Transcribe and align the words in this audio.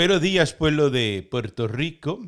Buenos 0.00 0.22
días, 0.22 0.54
pueblo 0.54 0.88
de 0.88 1.28
Puerto 1.30 1.68
Rico. 1.68 2.26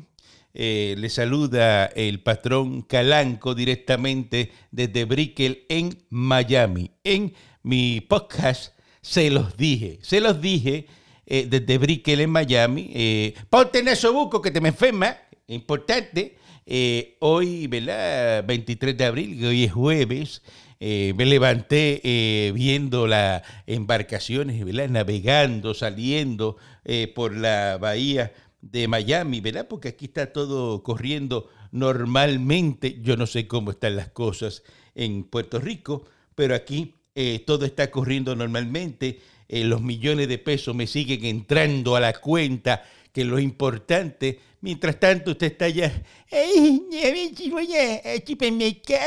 Eh, 0.53 0.93
le 0.95 1.09
saluda 1.09 1.87
el 1.87 2.19
patrón 2.19 2.83
Calanco 2.83 3.55
directamente 3.55 4.51
desde 4.69 5.05
Brickell 5.05 5.65
en 5.69 5.97
Miami. 6.11 6.91
En 7.03 7.33
mi 7.63 7.99
podcast 7.99 8.77
se 9.01 9.31
los 9.31 9.57
dije, 9.57 9.97
se 10.03 10.21
los 10.21 10.39
dije 10.39 10.85
eh, 11.25 11.47
desde 11.49 11.79
Brickell 11.79 12.21
en 12.21 12.29
Miami. 12.29 12.91
Eh, 12.93 13.33
ponte 13.49 13.79
en 13.79 13.87
eso 13.87 14.13
buco 14.13 14.39
que 14.39 14.51
te 14.51 14.61
me 14.61 14.69
enferma, 14.69 15.17
importante. 15.47 16.37
Eh, 16.67 17.17
hoy, 17.21 17.65
¿verdad? 17.65 18.45
23 18.45 18.95
de 18.95 19.03
abril, 19.03 19.43
hoy 19.43 19.63
es 19.63 19.71
jueves. 19.71 20.43
Me 20.79 21.25
levanté 21.25 22.51
viendo 22.53 23.07
las 23.07 23.41
embarcaciones, 23.65 24.63
¿verdad? 24.65 24.89
Navegando, 24.89 25.73
saliendo 25.73 26.57
eh, 26.85 27.11
por 27.13 27.35
la 27.35 27.77
bahía 27.79 28.33
de 28.61 28.87
Miami, 28.87 29.41
¿verdad? 29.41 29.67
Porque 29.67 29.89
aquí 29.89 30.05
está 30.05 30.31
todo 30.31 30.83
corriendo 30.83 31.49
normalmente. 31.71 32.99
Yo 33.01 33.17
no 33.17 33.27
sé 33.27 33.47
cómo 33.47 33.71
están 33.71 33.95
las 33.95 34.09
cosas 34.09 34.63
en 34.95 35.23
Puerto 35.23 35.59
Rico, 35.59 36.05
pero 36.35 36.55
aquí 36.55 36.95
eh, 37.15 37.43
todo 37.45 37.65
está 37.65 37.91
corriendo 37.91 38.35
normalmente. 38.35 39.19
Eh, 39.49 39.65
los 39.65 39.81
millones 39.81 40.27
de 40.29 40.37
pesos 40.37 40.75
me 40.75 40.87
siguen 40.87 41.25
entrando 41.25 41.95
a 41.95 41.99
la 41.99 42.13
cuenta, 42.13 42.83
que 43.11 43.21
es 43.21 43.27
lo 43.27 43.39
importante. 43.39 44.39
Mientras 44.61 44.97
tanto, 44.97 45.31
usted 45.31 45.47
está 45.47 45.65
allá. 45.65 45.91
A 46.31 46.35
ver 46.35 47.35
si 47.35 47.49
voy 47.49 47.75
a, 47.75 47.95
a 47.95 48.25
supermercado. 48.25 49.03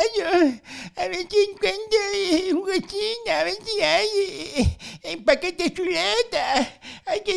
A 0.97 1.09
ver 1.09 1.27
si 1.31 1.39
encuentro 1.51 1.99
un 2.53 2.61
cocina. 2.61 3.41
A 3.41 3.45
ver 3.45 3.57
si 3.65 3.81
hay 3.81 4.09
eh, 5.03 5.17
paquete 5.25 5.65
de 5.65 5.73
chuleta. 5.73 6.81
Hay 7.07 7.23
que, 7.23 7.36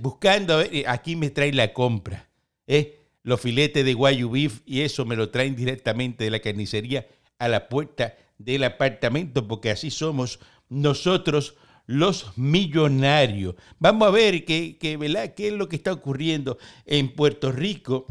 buscando, 0.00 0.54
a 0.54 0.56
ver, 0.58 0.88
aquí 0.88 1.16
me 1.16 1.30
traen 1.30 1.56
la 1.56 1.72
compra. 1.72 2.28
¿eh? 2.66 2.98
Los 3.22 3.40
filetes 3.40 3.84
de 3.84 3.94
guayu 3.94 4.30
beef 4.30 4.60
y 4.66 4.80
eso 4.80 5.04
me 5.04 5.16
lo 5.16 5.30
traen 5.30 5.56
directamente 5.56 6.24
de 6.24 6.30
la 6.30 6.40
carnicería 6.40 7.06
a 7.38 7.48
la 7.48 7.68
puerta 7.68 8.16
del 8.38 8.64
apartamento, 8.64 9.46
porque 9.46 9.70
así 9.70 9.90
somos 9.90 10.38
nosotros 10.68 11.56
los 11.86 12.36
millonarios. 12.36 13.54
Vamos 13.78 14.08
a 14.08 14.10
ver 14.10 14.44
qué, 14.44 14.78
qué, 14.78 14.96
¿verdad? 14.96 15.34
qué 15.34 15.48
es 15.48 15.52
lo 15.52 15.68
que 15.68 15.76
está 15.76 15.92
ocurriendo 15.92 16.58
en 16.86 17.12
Puerto 17.12 17.52
Rico. 17.52 18.06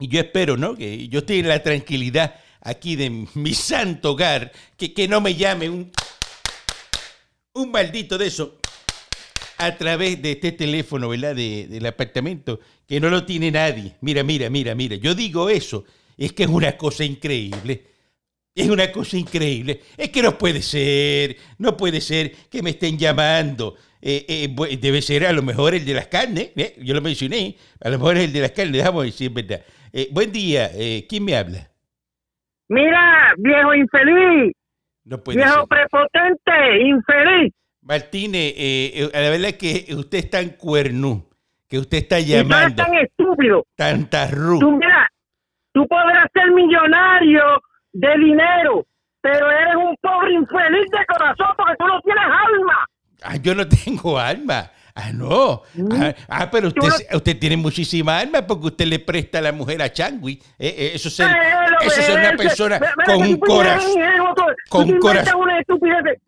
Y 0.00 0.08
yo 0.08 0.20
espero, 0.20 0.56
¿no? 0.56 0.74
Que 0.74 1.08
yo 1.08 1.20
estoy 1.20 1.40
en 1.40 1.48
la 1.48 1.62
tranquilidad 1.62 2.34
aquí 2.60 2.96
de 2.96 3.26
mi 3.34 3.54
santo 3.54 4.12
hogar, 4.12 4.52
que, 4.76 4.92
que 4.92 5.08
no 5.08 5.20
me 5.20 5.34
llame 5.34 5.68
un, 5.68 5.92
un 7.54 7.70
maldito 7.70 8.18
de 8.18 8.26
eso 8.26 8.61
a 9.64 9.76
través 9.76 10.20
de 10.22 10.32
este 10.32 10.52
teléfono, 10.52 11.08
¿verdad? 11.08 11.34
De- 11.34 11.66
del 11.68 11.86
apartamento, 11.86 12.60
que 12.86 13.00
no 13.00 13.08
lo 13.10 13.24
tiene 13.24 13.50
nadie. 13.50 13.94
Mira, 14.00 14.22
mira, 14.22 14.48
mira, 14.50 14.74
mira. 14.74 14.96
Yo 14.96 15.14
digo 15.14 15.48
eso, 15.50 15.84
es 16.16 16.32
que 16.32 16.44
es 16.44 16.48
una 16.48 16.76
cosa 16.76 17.04
increíble. 17.04 17.84
Es 18.54 18.68
una 18.68 18.92
cosa 18.92 19.16
increíble. 19.16 19.80
Es 19.96 20.10
que 20.10 20.22
no 20.22 20.36
puede 20.36 20.60
ser, 20.62 21.36
no 21.58 21.76
puede 21.76 22.00
ser 22.02 22.32
que 22.50 22.62
me 22.62 22.70
estén 22.70 22.98
llamando. 22.98 23.76
Eh, 24.00 24.26
eh, 24.28 24.76
debe 24.80 25.00
ser 25.00 25.24
a 25.26 25.32
lo 25.32 25.42
mejor 25.42 25.74
el 25.74 25.84
de 25.84 25.94
las 25.94 26.08
carnes, 26.08 26.50
¿eh? 26.56 26.74
yo 26.82 26.92
lo 26.92 27.00
mencioné, 27.00 27.56
a 27.80 27.88
lo 27.88 27.98
mejor 27.98 28.16
es 28.18 28.24
el 28.24 28.32
de 28.32 28.40
las 28.40 28.50
carnes, 28.50 28.72
déjame 28.74 29.04
decir 29.04 29.30
verdad. 29.30 29.62
Buen 30.10 30.32
día, 30.32 30.70
eh, 30.74 31.06
¿quién 31.08 31.24
me 31.24 31.36
habla? 31.36 31.70
Mira, 32.68 33.32
viejo 33.38 33.74
infeliz, 33.74 34.52
No 35.04 35.22
puede 35.22 35.38
viejo 35.38 35.54
ser. 35.60 35.68
prepotente, 35.68 36.82
infeliz. 36.88 37.52
Martínez, 37.82 38.54
eh, 38.56 38.92
eh, 38.94 39.10
la 39.12 39.30
verdad 39.30 39.48
es 39.48 39.56
que 39.58 39.94
usted 39.94 40.18
está 40.18 40.40
en 40.40 40.50
cuernú, 40.50 41.28
que 41.68 41.78
usted 41.78 41.98
está 41.98 42.20
Y 42.20 42.26
llamando 42.26 42.82
tan 42.82 42.94
estúpido. 42.94 43.66
tanta 43.74 44.28
ru. 44.28 44.58
Tú, 44.60 44.72
mira, 44.72 45.08
tú 45.72 45.86
podrás 45.88 46.28
ser 46.32 46.50
millonario 46.52 47.42
de 47.92 48.08
dinero, 48.18 48.86
pero 49.20 49.50
eres 49.50 49.76
un 49.76 49.96
pobre 50.00 50.32
infeliz 50.34 50.86
de 50.90 51.04
corazón 51.06 51.48
porque 51.56 51.74
tú 51.78 51.86
no 51.86 52.00
tienes 52.02 52.24
alma. 52.24 52.86
Ah, 53.24 53.36
yo 53.36 53.54
no 53.54 53.66
tengo 53.68 54.18
alma. 54.18 54.70
Ah, 54.94 55.10
no. 55.12 55.62
Ah, 55.90 56.14
ah, 56.28 56.50
pero 56.50 56.68
usted, 56.68 56.82
no- 56.82 57.16
usted 57.16 57.38
tiene 57.38 57.56
muchísima 57.56 58.18
alma 58.18 58.46
porque 58.46 58.66
usted 58.66 58.86
le 58.86 58.98
presta 58.98 59.38
a 59.38 59.40
la 59.40 59.52
mujer 59.52 59.80
a 59.80 59.90
Changui. 59.92 60.34
Eh, 60.58 60.68
eh, 60.76 60.90
eso 60.94 61.08
es, 61.08 61.18
eso 61.20 62.00
es 62.00 62.08
una 62.10 62.32
persona 62.36 62.78
con 63.06 63.22
un 63.22 63.38
corazón. 63.38 63.90
con 64.68 64.98
corazón. 64.98 65.40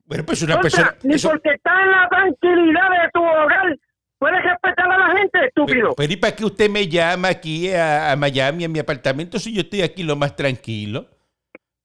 Bueno, 0.07 0.25
pues 0.25 0.43
una 0.43 0.61
persona. 0.61 0.95
ni 1.03 1.19
porque 1.19 1.51
estás 1.55 1.75
en 1.85 1.91
la 1.91 2.09
tranquilidad 2.09 2.91
de 2.91 3.11
tu 3.13 3.21
hogar, 3.23 3.77
puedes 4.19 4.43
respetar 4.43 4.91
a 4.91 4.99
la 4.99 5.17
gente, 5.19 5.47
estúpido. 5.47 5.95
pero 5.97 6.13
¿y 6.13 6.17
para 6.17 6.35
qué 6.35 6.45
usted 6.45 6.71
me 6.71 6.89
llama 6.89 7.29
aquí 7.29 7.71
a, 7.73 8.13
a 8.13 8.17
Miami, 8.17 8.65
a 8.65 8.69
mi 8.69 8.79
apartamento, 8.79 9.39
si 9.39 9.53
yo 9.53 9.61
estoy 9.61 9.83
aquí 9.83 10.03
lo 10.03 10.17
más 10.17 10.35
tranquilo? 10.37 11.07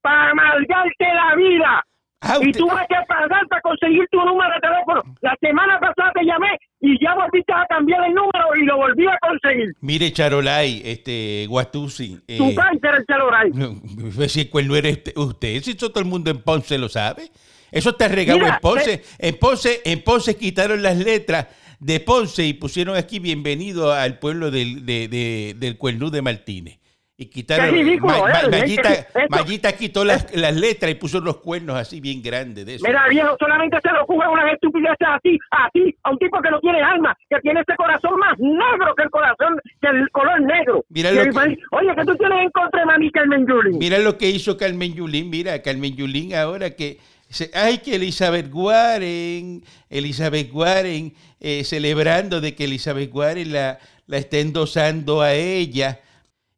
Para 0.02 0.32
amargarte 0.32 1.06
la 1.14 1.36
vida. 1.36 1.84
Ah, 2.22 2.38
y 2.42 2.48
usted- 2.50 2.60
tuve 2.60 2.76
que 2.90 2.96
pagar 3.08 3.48
para 3.48 3.62
conseguir 3.62 4.06
tu 4.12 4.18
número 4.18 4.50
de 4.54 4.60
teléfono. 4.60 5.16
La 5.22 5.36
semana 5.40 5.80
pasada 5.80 6.12
te 6.14 6.26
llamé 6.26 6.50
y 6.82 7.02
ya 7.04 7.16
volviste 7.16 7.54
a 7.54 7.66
cambiar 7.68 8.04
el 8.08 8.14
número 8.14 8.46
y 8.62 8.66
lo 8.66 8.76
volví 8.78 9.06
a 9.08 9.18
conseguir. 9.20 9.74
Mire, 9.82 10.12
Charolay, 10.12 10.82
este, 10.84 11.46
Guatusi. 11.48 12.20
eh, 12.28 12.38
Tu 12.38 12.54
cáncer 12.56 12.92
el 12.98 13.06
celular. 13.06 13.48
No, 13.54 13.76
si 14.28 14.42
el 14.42 14.50
cuerno 14.50 14.76
eres 14.76 14.98
usted- 14.98 15.18
usted, 15.18 15.62
si 15.62 15.72
eso 15.72 15.90
todo 15.90 16.02
el 16.02 16.10
mundo 16.10 16.30
en 16.30 16.42
Ponce 16.42 16.78
lo 16.78 16.90
sabe. 16.90 17.30
Eso 17.72 17.92
está 17.92 18.08
regado 18.08 18.40
Mira, 18.40 18.56
en 18.56 18.60
Ponce. 18.62 19.04
En 19.20 19.38
Ponce, 19.38 19.82
en 19.86 20.04
Ponce 20.04 20.36
quitaron 20.36 20.82
las 20.82 20.98
letras 20.98 21.48
de 21.80 22.00
Ponce 22.02 22.44
y 22.46 22.54
pusieron 22.54 22.98
aquí 22.98 23.20
bienvenido 23.20 23.94
al 23.94 24.20
pueblo 24.20 24.52
del, 24.52 24.86
de, 24.86 25.08
de- 25.08 25.56
del 25.58 25.78
cuernú 25.78 26.10
de 26.10 26.22
Martínez. 26.22 26.79
Y 27.22 27.26
quitaron. 27.26 27.72
Ridículo 27.76 28.14
Ma- 28.18 28.50
Mayita, 28.50 29.08
Mayita 29.30 29.74
quitó 29.74 30.06
las, 30.06 30.34
las 30.34 30.56
letras 30.56 30.90
y 30.90 30.96
puso 30.96 31.18
unos 31.18 31.36
cuernos 31.38 31.76
así 31.76 32.00
bien 32.00 32.22
grandes 32.22 32.66
de 32.66 32.76
eso. 32.76 32.86
Mira, 32.88 33.10
viejo, 33.10 33.36
solamente 33.38 33.78
se 33.84 33.92
le 33.92 34.00
ocurre 34.00 34.26
unas 34.30 34.54
estupideces 34.54 35.06
así, 35.06 35.38
así, 35.52 35.94
a 36.04 36.12
un 36.12 36.18
tipo 36.18 36.42
que 36.42 36.50
no 36.50 36.62
tiene 36.62 36.82
alma, 36.82 37.14
que 37.30 37.36
tiene 37.42 37.60
ese 37.60 37.76
corazón 37.76 38.18
más 38.18 38.40
negro 38.40 38.96
que 38.96 39.04
el 39.04 39.10
corazón, 39.10 39.60
que 39.82 39.88
el 39.90 40.10
color 40.12 40.40
negro. 40.44 40.86
Mira 40.88 41.12
lo 41.12 41.22
el 41.24 41.34
que- 41.34 41.58
Oye, 41.72 41.90
¿qué 41.94 42.06
tú 42.06 42.16
tienes 42.16 42.40
en 42.42 42.52
contra 42.52 42.80
de 42.80 42.86
Mami 42.86 43.12
Carmen 43.12 43.46
Yulín? 43.46 43.78
Mira 43.80 44.00
lo 44.00 44.18
que 44.18 44.30
hizo 44.30 44.56
Carmen 44.56 44.94
Yulín, 44.94 45.30
mira, 45.30 45.62
Carmen 45.62 45.94
Yulín 45.98 46.34
ahora 46.36 46.70
que... 46.70 47.00
se- 47.28 47.52
Ay, 47.54 47.80
que 47.80 47.96
Elizabeth 47.96 48.48
Warren, 48.54 49.62
Elizabeth 49.90 50.52
Warren, 50.54 51.14
eh, 51.42 51.64
celebrando 51.66 52.40
de 52.40 52.56
que 52.56 52.64
Elizabeth 52.64 53.14
Warren 53.14 53.52
la, 53.52 53.78
la 54.08 54.18
está 54.18 54.38
endosando 54.38 55.22
a 55.22 55.34
ella 55.34 56.00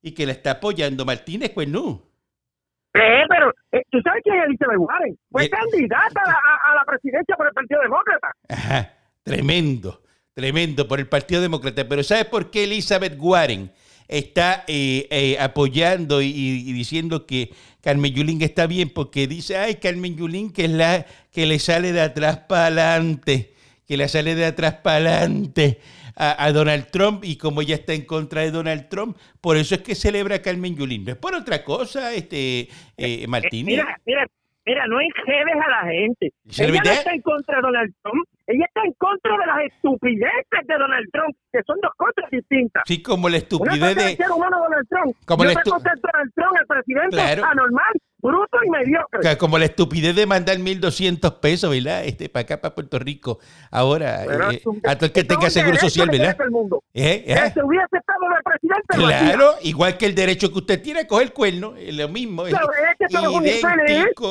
y 0.02 0.12
que 0.12 0.26
la 0.26 0.32
está 0.34 0.52
apoyando 0.52 1.06
Martínez, 1.06 1.52
pues 1.52 1.68
no. 1.68 2.02
Eh, 2.94 3.24
pero, 3.30 3.54
eh, 3.72 3.84
¿tú 3.90 4.00
sabes 4.02 4.22
quién 4.24 4.36
es 4.38 4.46
Elizabeth 4.48 4.78
Warren? 4.78 5.18
Fue 5.32 5.46
Eh, 5.46 5.50
candidata 5.50 6.22
a 6.26 6.28
la, 6.28 6.34
a- 6.34 6.76
la 6.76 6.86
presidencia 6.86 7.36
por 7.38 7.48
el 7.48 7.54
Partido 7.54 7.82
Demócrata. 7.82 8.32
Ajá, 8.50 8.94
tremendo, 9.24 10.02
tremendo 10.34 10.88
por 10.88 11.00
el 11.00 11.08
Partido 11.08 11.42
Demócrata. 11.42 11.88
Pero 11.88 12.04
¿sabes 12.04 12.26
por 12.26 12.52
qué 12.52 12.66
Elizabeth 12.66 13.16
Warren 13.18 13.72
está 14.10 14.66
eh, 14.68 15.08
eh, 15.10 15.38
apoyando 15.40 16.22
y, 16.22 16.28
y 16.28 16.74
diciendo 16.74 17.26
que 17.26 17.54
Carmen 17.82 18.14
Yulín 18.14 18.42
está 18.42 18.68
bien? 18.68 18.90
Porque 18.90 19.26
dice, 19.26 19.58
ay, 19.58 19.76
Carmen 19.76 20.18
Yulín 20.18 20.52
que 20.52 20.66
es 20.66 20.72
la 20.72 21.06
que 21.32 21.46
le 21.46 21.60
sale 21.60 21.94
de 21.94 22.02
atrás 22.02 22.40
para 22.40 22.66
adelante, 22.66 23.54
que 23.88 23.96
le 23.96 24.10
sale 24.10 24.36
de 24.36 24.46
atrás 24.48 24.74
para 24.84 24.98
adelante 24.98 25.80
a, 26.24 26.46
a 26.46 26.52
Donald 26.54 26.88
Trump 26.92 27.24
y 27.24 27.38
como 27.38 27.62
ella 27.62 27.76
está 27.76 27.94
en 27.94 28.06
contra 28.06 28.42
de 28.42 28.52
Donald 28.52 28.88
Trump, 28.90 29.18
por 29.42 29.58
eso 29.58 29.74
es 29.76 29.82
que 29.82 29.96
celebra 29.96 30.36
a 30.36 30.42
Carmen 30.42 30.76
Yulín. 30.76 31.04
No 31.06 31.12
es 31.14 31.18
por 31.18 31.34
otra 31.34 31.64
cosa, 31.64 32.14
este 32.14 32.70
eh, 32.98 33.26
Martínez. 33.28 33.66
Mira, 33.78 34.00
mira, 34.06 34.26
mira, 34.66 34.86
no 34.88 35.02
enjedes 35.02 35.56
a 35.66 35.70
la 35.86 35.92
gente. 35.92 36.32
¿Se 36.50 36.68
lo 36.68 36.74
Ella 36.74 36.84
no 36.86 36.92
está 36.92 37.14
en 37.14 37.22
contra 37.22 37.56
de 37.56 37.62
Donald 37.64 37.94
Trump, 38.04 38.28
ella 38.48 38.66
está 38.66 38.82
en 38.86 38.94
contra 38.94 39.32
de 39.38 39.46
las 39.48 39.74
estupideces 39.74 40.68
de 40.68 40.74
Donald 40.78 41.10
Trump, 41.12 41.36
que 41.54 41.60
son 41.66 41.78
dos 41.82 41.92
cosas 41.98 42.30
distintas. 42.32 42.84
Sí, 42.86 43.02
como 43.02 43.28
la 43.28 43.34
Una 43.34 43.38
estupidez 43.38 43.80
cosa 43.80 43.90
es 43.90 43.96
de... 43.96 44.12
el 44.12 44.18
ser 44.18 44.32
humano 44.32 44.58
Donald 44.60 44.88
Trump, 44.90 45.16
Como 45.26 45.44
y 45.44 45.48
la 45.48 45.54
estu- 45.54 45.72
cosa 45.72 45.90
es 45.96 46.02
Donald 46.02 46.32
Trump, 46.36 46.56
el 46.62 46.68
presidente 46.68 47.16
Claro. 47.16 47.46
anormal, 47.46 47.94
bruto 48.22 48.58
y 48.66 48.70
mediocre. 48.70 49.20
O 49.20 49.22
sea, 49.24 49.38
como 49.38 49.58
la 49.58 49.66
estupidez 49.66 50.16
de 50.16 50.26
mandar 50.26 50.58
1.200 50.58 51.40
pesos, 51.40 51.72
¿verdad? 51.72 52.06
Este, 52.06 52.30
para 52.30 52.44
acá, 52.44 52.62
para 52.62 52.76
Puerto 52.76 53.00
Rico. 53.00 53.40
Ahora, 53.72 54.24
eh, 54.26 54.62
un- 54.66 54.82
a 54.86 54.96
todo 54.96 55.06
el 55.08 55.12
que 55.12 55.24
tenga 55.24 55.50
seguro 55.50 55.78
social, 55.78 56.10
¿verdad? 56.10 56.36
el 56.40 56.52
mundo. 56.52 56.84
¿Eh? 56.94 57.24
Que 57.26 57.34
¿Eh? 57.34 57.52
se 57.54 57.64
hubiese 57.64 57.98
estado 57.98 58.26
de 58.30 58.44
presidente. 58.44 58.88
Claro, 58.96 59.56
igual 59.64 59.98
que 59.98 60.06
el 60.06 60.16
derecho 60.16 60.52
que 60.52 60.58
usted 60.60 60.82
tiene 60.82 61.02
a 61.02 61.08
coger 61.08 61.34
cuerno, 61.34 61.76
es 61.78 61.94
lo 61.96 62.08
mismo. 62.10 62.46
Es 62.46 62.54
Claro, 62.54 62.68
es 62.72 62.98
que 62.98 63.06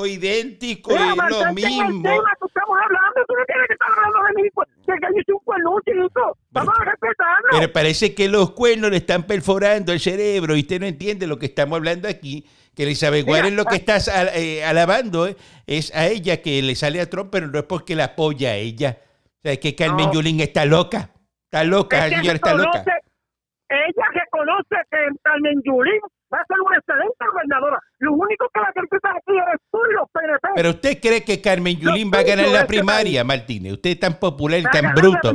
idéntico, 0.07 0.95
es 0.95 1.01
lo 1.01 1.47
el 1.49 1.55
mismo. 1.55 2.03
tema 2.03 2.33
que 2.41 2.47
estamos 2.47 2.79
hablando, 2.83 3.25
tú 3.27 3.35
no 3.35 3.45
tienes 3.47 3.67
que 3.67 3.73
estar 3.75 3.89
hablando 3.97 4.19
de 4.29 4.43
mí, 4.43 4.49
pues, 4.55 4.69
que 4.87 5.23
yo 5.27 5.37
un 5.37 5.45
cuerno, 5.45 5.77
chico. 5.85 6.37
Vamos 6.51 6.75
a 6.81 6.85
respetarlo. 6.85 7.49
Pero 7.53 7.73
parece 7.73 8.15
que 8.15 8.29
los 8.29 8.51
cuernos 8.53 8.91
le 8.91 8.97
están 8.99 9.23
perforando 9.25 9.93
el 9.93 10.01
cerebro 10.01 10.57
y 10.57 10.61
usted 10.61 10.81
no 10.81 10.87
entiende 10.87 11.27
lo 11.27 11.39
que 11.39 11.47
estamos 11.47 11.77
hablando 11.77 12.09
aquí. 12.09 12.45
Que 12.81 12.85
Elizabeth 12.85 13.29
Warren 13.29 13.57
lo 13.57 13.67
que 13.67 13.77
está 13.77 13.97
al- 13.97 14.31
eh, 14.35 14.65
alabando 14.65 15.27
eh, 15.29 15.37
es 15.67 15.95
a 15.95 16.07
ella 16.07 16.41
que 16.41 16.63
le 16.63 16.75
sale 16.75 16.99
a 17.03 17.11
Trump, 17.11 17.29
pero 17.31 17.47
no 17.47 17.59
es 17.59 17.65
porque 17.67 17.95
la 17.95 18.05
apoya 18.05 18.53
a 18.53 18.55
ella. 18.55 18.97
O 19.03 19.39
sea, 19.43 19.53
es 19.53 19.59
que 19.59 19.75
Carmen 19.75 20.07
No. 20.07 20.13
Yulín 20.15 20.41
está 20.41 20.65
loca. 20.65 21.11
Está 21.45 21.63
loca, 21.65 22.07
Es 22.07 22.15
señora 22.15 22.37
está 22.37 22.55
loca. 22.55 22.83
Ella 23.69 24.05
reconoce 24.15 24.77
que 24.91 24.99
Carmen 25.23 25.61
Yulín 25.63 26.01
va 26.33 26.39
a 26.39 26.45
ser 26.47 26.57
una 26.67 26.79
excelente 26.79 27.25
gobernadora. 27.31 27.79
Lo 27.99 28.13
único 28.15 28.49
que 28.55 28.61
la 28.61 28.73
critica 28.73 29.11
aquí 29.11 29.37
eres 29.37 29.61
tú 29.71 29.79
y 29.91 29.95
los 29.95 30.09
PNP. 30.11 30.49
Pero 30.57 30.71
usted 30.71 31.01
cree 31.03 31.23
que 31.23 31.41
Carmen 31.43 31.77
Yulín 31.79 32.11
va 32.13 32.21
a 32.21 32.23
ganar 32.23 32.49
la 32.49 32.67
primaria, 32.67 33.23
Martínez. 33.25 33.75
Usted 33.75 33.91
es 33.91 34.01
tan 34.01 34.15
popular 34.19 34.59
y 34.61 34.63
tan 34.63 34.95
bruto. 34.95 35.33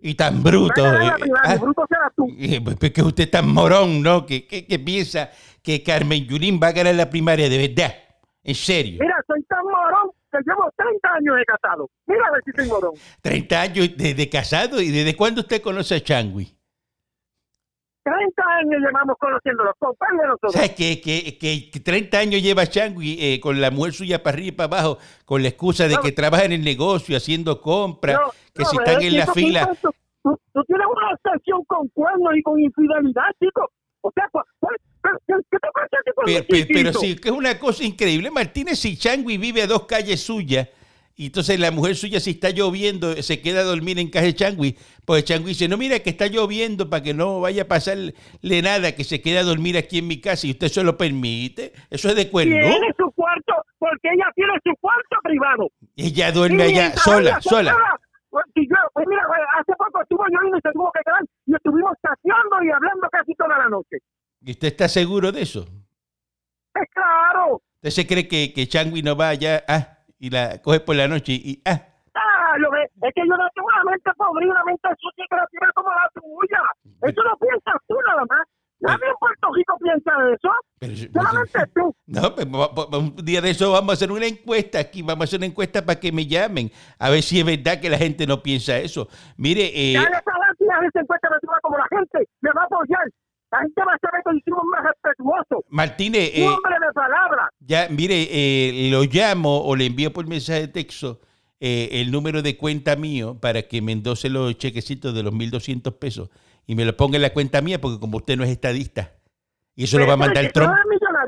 Y 0.00 0.14
tan 0.14 0.42
bruto. 0.42 0.82
eh, 0.84 1.10
ah, 1.44 1.56
bruto 1.56 1.84
serás 1.90 2.10
tú. 2.16 2.26
eh, 2.38 2.58
pues, 2.64 2.76
pues 2.80 2.90
que 2.92 3.02
usted 3.02 3.24
es 3.24 3.30
tan 3.30 3.48
morón, 3.52 4.02
¿no? 4.02 4.24
Que, 4.24 4.46
que, 4.46 4.66
que 4.66 4.78
piensa 4.78 5.30
que 5.66 5.82
Carmen 5.82 6.24
Yulín 6.28 6.60
va 6.62 6.68
a 6.68 6.72
ganar 6.72 6.94
la 6.94 7.10
primaria 7.10 7.48
de 7.48 7.58
verdad. 7.66 7.92
En 8.44 8.54
serio. 8.54 8.98
Mira, 9.00 9.16
soy 9.26 9.42
tan 9.48 9.64
morón 9.64 10.12
que 10.30 10.38
llevo 10.46 10.70
30 10.76 11.08
años 11.18 11.36
de 11.36 11.44
casado. 11.44 11.90
Mira 12.06 12.20
a 12.28 12.30
ver 12.30 12.42
si 12.44 12.52
soy 12.52 12.68
morón. 12.68 12.92
30 13.20 13.60
años 13.60 13.96
de, 13.96 14.14
de 14.14 14.28
casado. 14.30 14.80
¿Y 14.80 14.90
desde 14.92 15.16
cuándo 15.16 15.40
usted 15.40 15.60
conoce 15.60 15.96
a 15.96 16.00
Changui? 16.00 16.56
30 18.04 18.42
años 18.60 18.80
llevamos 18.86 19.16
conociéndolos, 19.18 19.74
compañeros 19.80 20.36
O 20.36 20.38
todos. 20.38 20.52
sea, 20.54 20.72
que, 20.72 21.00
que, 21.00 21.36
que 21.72 21.80
30 21.80 22.16
años 22.16 22.40
lleva 22.40 22.64
Changui 22.68 23.16
eh, 23.20 23.40
con 23.40 23.60
la 23.60 23.72
mujer 23.72 23.92
suya 23.94 24.22
para 24.22 24.36
arriba 24.36 24.48
y 24.48 24.52
para 24.52 24.66
abajo, 24.78 24.98
con 25.24 25.42
la 25.42 25.48
excusa 25.48 25.88
de 25.88 25.96
No. 25.96 26.02
que 26.02 26.12
trabaja 26.12 26.44
en 26.44 26.52
el 26.52 26.62
negocio, 26.62 27.16
haciendo 27.16 27.60
compras, 27.60 28.16
No, 28.24 28.30
que 28.54 28.62
no, 28.62 28.68
si 28.68 28.76
están 28.76 29.02
es 29.02 29.08
en 29.08 29.18
la 29.18 29.26
fila. 29.34 29.74
tú 29.82 30.62
tienes 30.68 30.86
una 30.86 31.10
obsesión 31.14 31.64
con 31.64 31.88
cuernos 31.88 32.30
y 32.36 32.42
con 32.42 32.60
infidelidad, 32.60 33.24
chico. 33.42 33.68
O 34.00 34.12
sea, 34.14 34.28
¿qué, 35.26 35.34
qué 35.50 35.58
te 35.58 35.68
pasa 35.72 35.96
a 35.98 36.02
ti 36.04 36.10
con 36.14 36.66
Pero, 36.68 36.92
sí, 36.92 37.16
que 37.16 37.28
es 37.28 37.34
una 37.34 37.58
cosa 37.58 37.84
increíble. 37.84 38.30
Martínez, 38.30 38.78
si 38.78 38.96
Changui 38.96 39.38
vive 39.38 39.62
a 39.62 39.66
dos 39.66 39.86
calles 39.86 40.20
suyas, 40.20 40.68
y 41.18 41.26
entonces 41.26 41.58
la 41.58 41.70
mujer 41.70 41.96
suya, 41.96 42.20
si 42.20 42.32
está 42.32 42.50
lloviendo, 42.50 43.22
se 43.22 43.40
queda 43.40 43.60
a 43.60 43.64
dormir 43.64 43.98
en 43.98 44.10
casa 44.10 44.26
de 44.26 44.34
Changui, 44.34 44.76
pues 45.06 45.24
Changui 45.24 45.48
dice, 45.48 45.66
no, 45.66 45.78
mira 45.78 45.98
que 46.00 46.10
está 46.10 46.26
lloviendo 46.26 46.90
para 46.90 47.02
que 47.02 47.14
no 47.14 47.40
vaya 47.40 47.62
a 47.62 47.68
pasarle 47.68 48.12
nada, 48.62 48.92
que 48.92 49.02
se 49.02 49.22
quede 49.22 49.38
a 49.38 49.42
dormir 49.42 49.78
aquí 49.78 49.98
en 49.98 50.08
mi 50.08 50.20
casa, 50.20 50.46
y 50.46 50.50
usted 50.50 50.68
se 50.68 50.84
lo 50.84 50.98
permite. 50.98 51.72
Eso 51.88 52.10
es 52.10 52.16
de 52.16 52.28
cuerno. 52.28 52.54
Tiene 52.54 52.92
su 52.98 53.10
cuarto, 53.12 53.54
porque 53.78 54.08
ella 54.12 54.26
tiene 54.34 54.52
su 54.62 54.74
cuarto 54.78 55.16
privado. 55.22 55.70
Ella 55.96 56.32
duerme 56.32 56.64
allá 56.64 56.94
sola, 56.98 57.40
se 57.40 57.48
sola. 57.48 57.74
Queda, 58.36 58.44
pues, 58.44 58.44
si 58.54 58.68
yo, 58.68 58.76
pues 58.92 59.06
mira, 59.08 59.22
pues, 59.26 59.40
hace 59.58 59.72
poco 59.76 60.02
estuvo 60.02 60.24
yo 60.30 60.56
y 60.56 60.60
se 60.60 60.72
tuvo 60.72 60.90
que 60.92 61.00
quedar 61.04 61.22
y 61.46 61.54
estuvimos 61.54 61.92
tateando 62.00 62.62
y 62.62 62.70
hablando 62.70 63.08
casi 63.10 63.34
toda 63.34 63.58
la 63.58 63.68
noche. 63.68 63.98
¿Y 64.40 64.50
usted 64.52 64.68
está 64.68 64.88
seguro 64.88 65.32
de 65.32 65.42
eso? 65.42 65.66
Es 66.74 66.88
claro. 66.92 67.60
¿Usted 67.76 67.90
se 67.90 68.06
cree 68.06 68.28
que, 68.28 68.52
que 68.52 68.66
Changui 68.66 69.02
no 69.02 69.16
va 69.16 69.28
allá 69.28 69.64
ah, 69.68 69.98
y 70.18 70.30
la 70.30 70.60
coge 70.62 70.80
por 70.80 70.96
la 70.96 71.08
noche 71.08 71.32
y 71.32 71.62
ah? 71.64 71.80
Ah, 72.14 72.56
lo 72.58 72.70
que, 72.70 72.82
es 72.84 73.14
que 73.14 73.22
yo 73.28 73.36
no 73.36 73.48
tengo 73.54 73.68
una 73.68 73.84
mente 73.84 74.10
pobre, 74.16 74.48
una 74.48 74.64
mente 74.64 74.88
sucia 74.98 75.24
y 75.24 75.28
creativa 75.28 75.72
como 75.74 75.90
la 75.90 76.08
tuya. 76.14 76.60
Eso 77.02 77.22
lo 77.22 77.36
piensas 77.36 77.76
tú 77.86 77.94
nada 78.06 78.24
más. 78.28 78.46
Nadie 78.80 79.06
en 79.08 79.16
Puerto 79.18 79.48
Rico 79.54 79.76
piensa 79.82 80.10
eso. 80.34 80.50
Pero, 80.78 80.94
Solamente 81.12 81.58
tú. 81.74 81.94
no, 82.06 82.34
pues 82.34 82.88
un 82.92 83.16
día 83.24 83.40
de 83.40 83.50
eso 83.50 83.72
vamos 83.72 83.90
a 83.90 83.94
hacer 83.94 84.12
una 84.12 84.26
encuesta 84.26 84.78
aquí, 84.78 85.02
vamos 85.02 85.22
a 85.22 85.24
hacer 85.24 85.38
una 85.38 85.46
encuesta 85.46 85.84
para 85.84 85.98
que 85.98 86.12
me 86.12 86.26
llamen, 86.26 86.70
a 86.98 87.10
ver 87.10 87.22
si 87.22 87.40
es 87.40 87.46
verdad 87.46 87.80
que 87.80 87.88
la 87.88 87.98
gente 87.98 88.26
no 88.26 88.42
piensa 88.42 88.76
eso. 88.78 89.08
Mire, 89.36 89.64
eh, 89.74 89.92
Ya 89.94 90.02
le 90.02 90.06
sabrás 90.06 90.56
si 90.58 90.64
esa 90.64 91.00
encuesta 91.00 91.28
me 91.30 91.58
como 91.62 91.78
la 91.78 91.86
gente 91.90 92.28
me 92.40 92.50
va 92.50 92.62
a 92.62 92.64
apoyar. 92.64 93.08
La 93.52 93.60
gente 93.60 93.80
va 93.86 93.94
a 93.94 93.98
saber 93.98 94.22
que 94.24 94.50
un 94.50 94.58
hombre 94.58 94.80
respetuoso, 94.82 95.64
Martínez, 95.70 96.32
eh, 96.34 96.46
hombre 96.46 96.74
de 96.84 96.92
palabra. 96.92 97.48
ya, 97.60 97.86
mire, 97.88 98.26
eh, 98.30 98.88
lo 98.90 99.04
llamo 99.04 99.62
o 99.64 99.76
le 99.76 99.86
envío 99.86 100.12
por 100.12 100.26
mensaje 100.26 100.62
de 100.62 100.68
texto 100.68 101.20
eh, 101.60 101.88
el 102.02 102.10
número 102.10 102.42
de 102.42 102.56
cuenta 102.58 102.96
mío 102.96 103.38
para 103.40 103.62
que 103.62 103.80
me 103.80 103.92
endose 103.92 104.28
los 104.28 104.58
chequecitos 104.58 105.14
de 105.14 105.22
los 105.22 105.32
1.200 105.32 105.96
pesos 105.98 106.28
y 106.66 106.74
me 106.74 106.84
lo 106.84 106.96
ponga 106.96 107.16
en 107.16 107.22
la 107.22 107.32
cuenta 107.32 107.60
mía 107.60 107.80
porque 107.80 108.00
como 108.00 108.18
usted 108.18 108.36
no 108.36 108.44
es 108.44 108.50
estadista. 108.50 109.12
Y 109.78 109.84
eso 109.84 109.98
lo 109.98 110.06
va 110.06 110.14
a 110.14 110.16
mandar 110.16 110.50
Trump. 110.52 110.72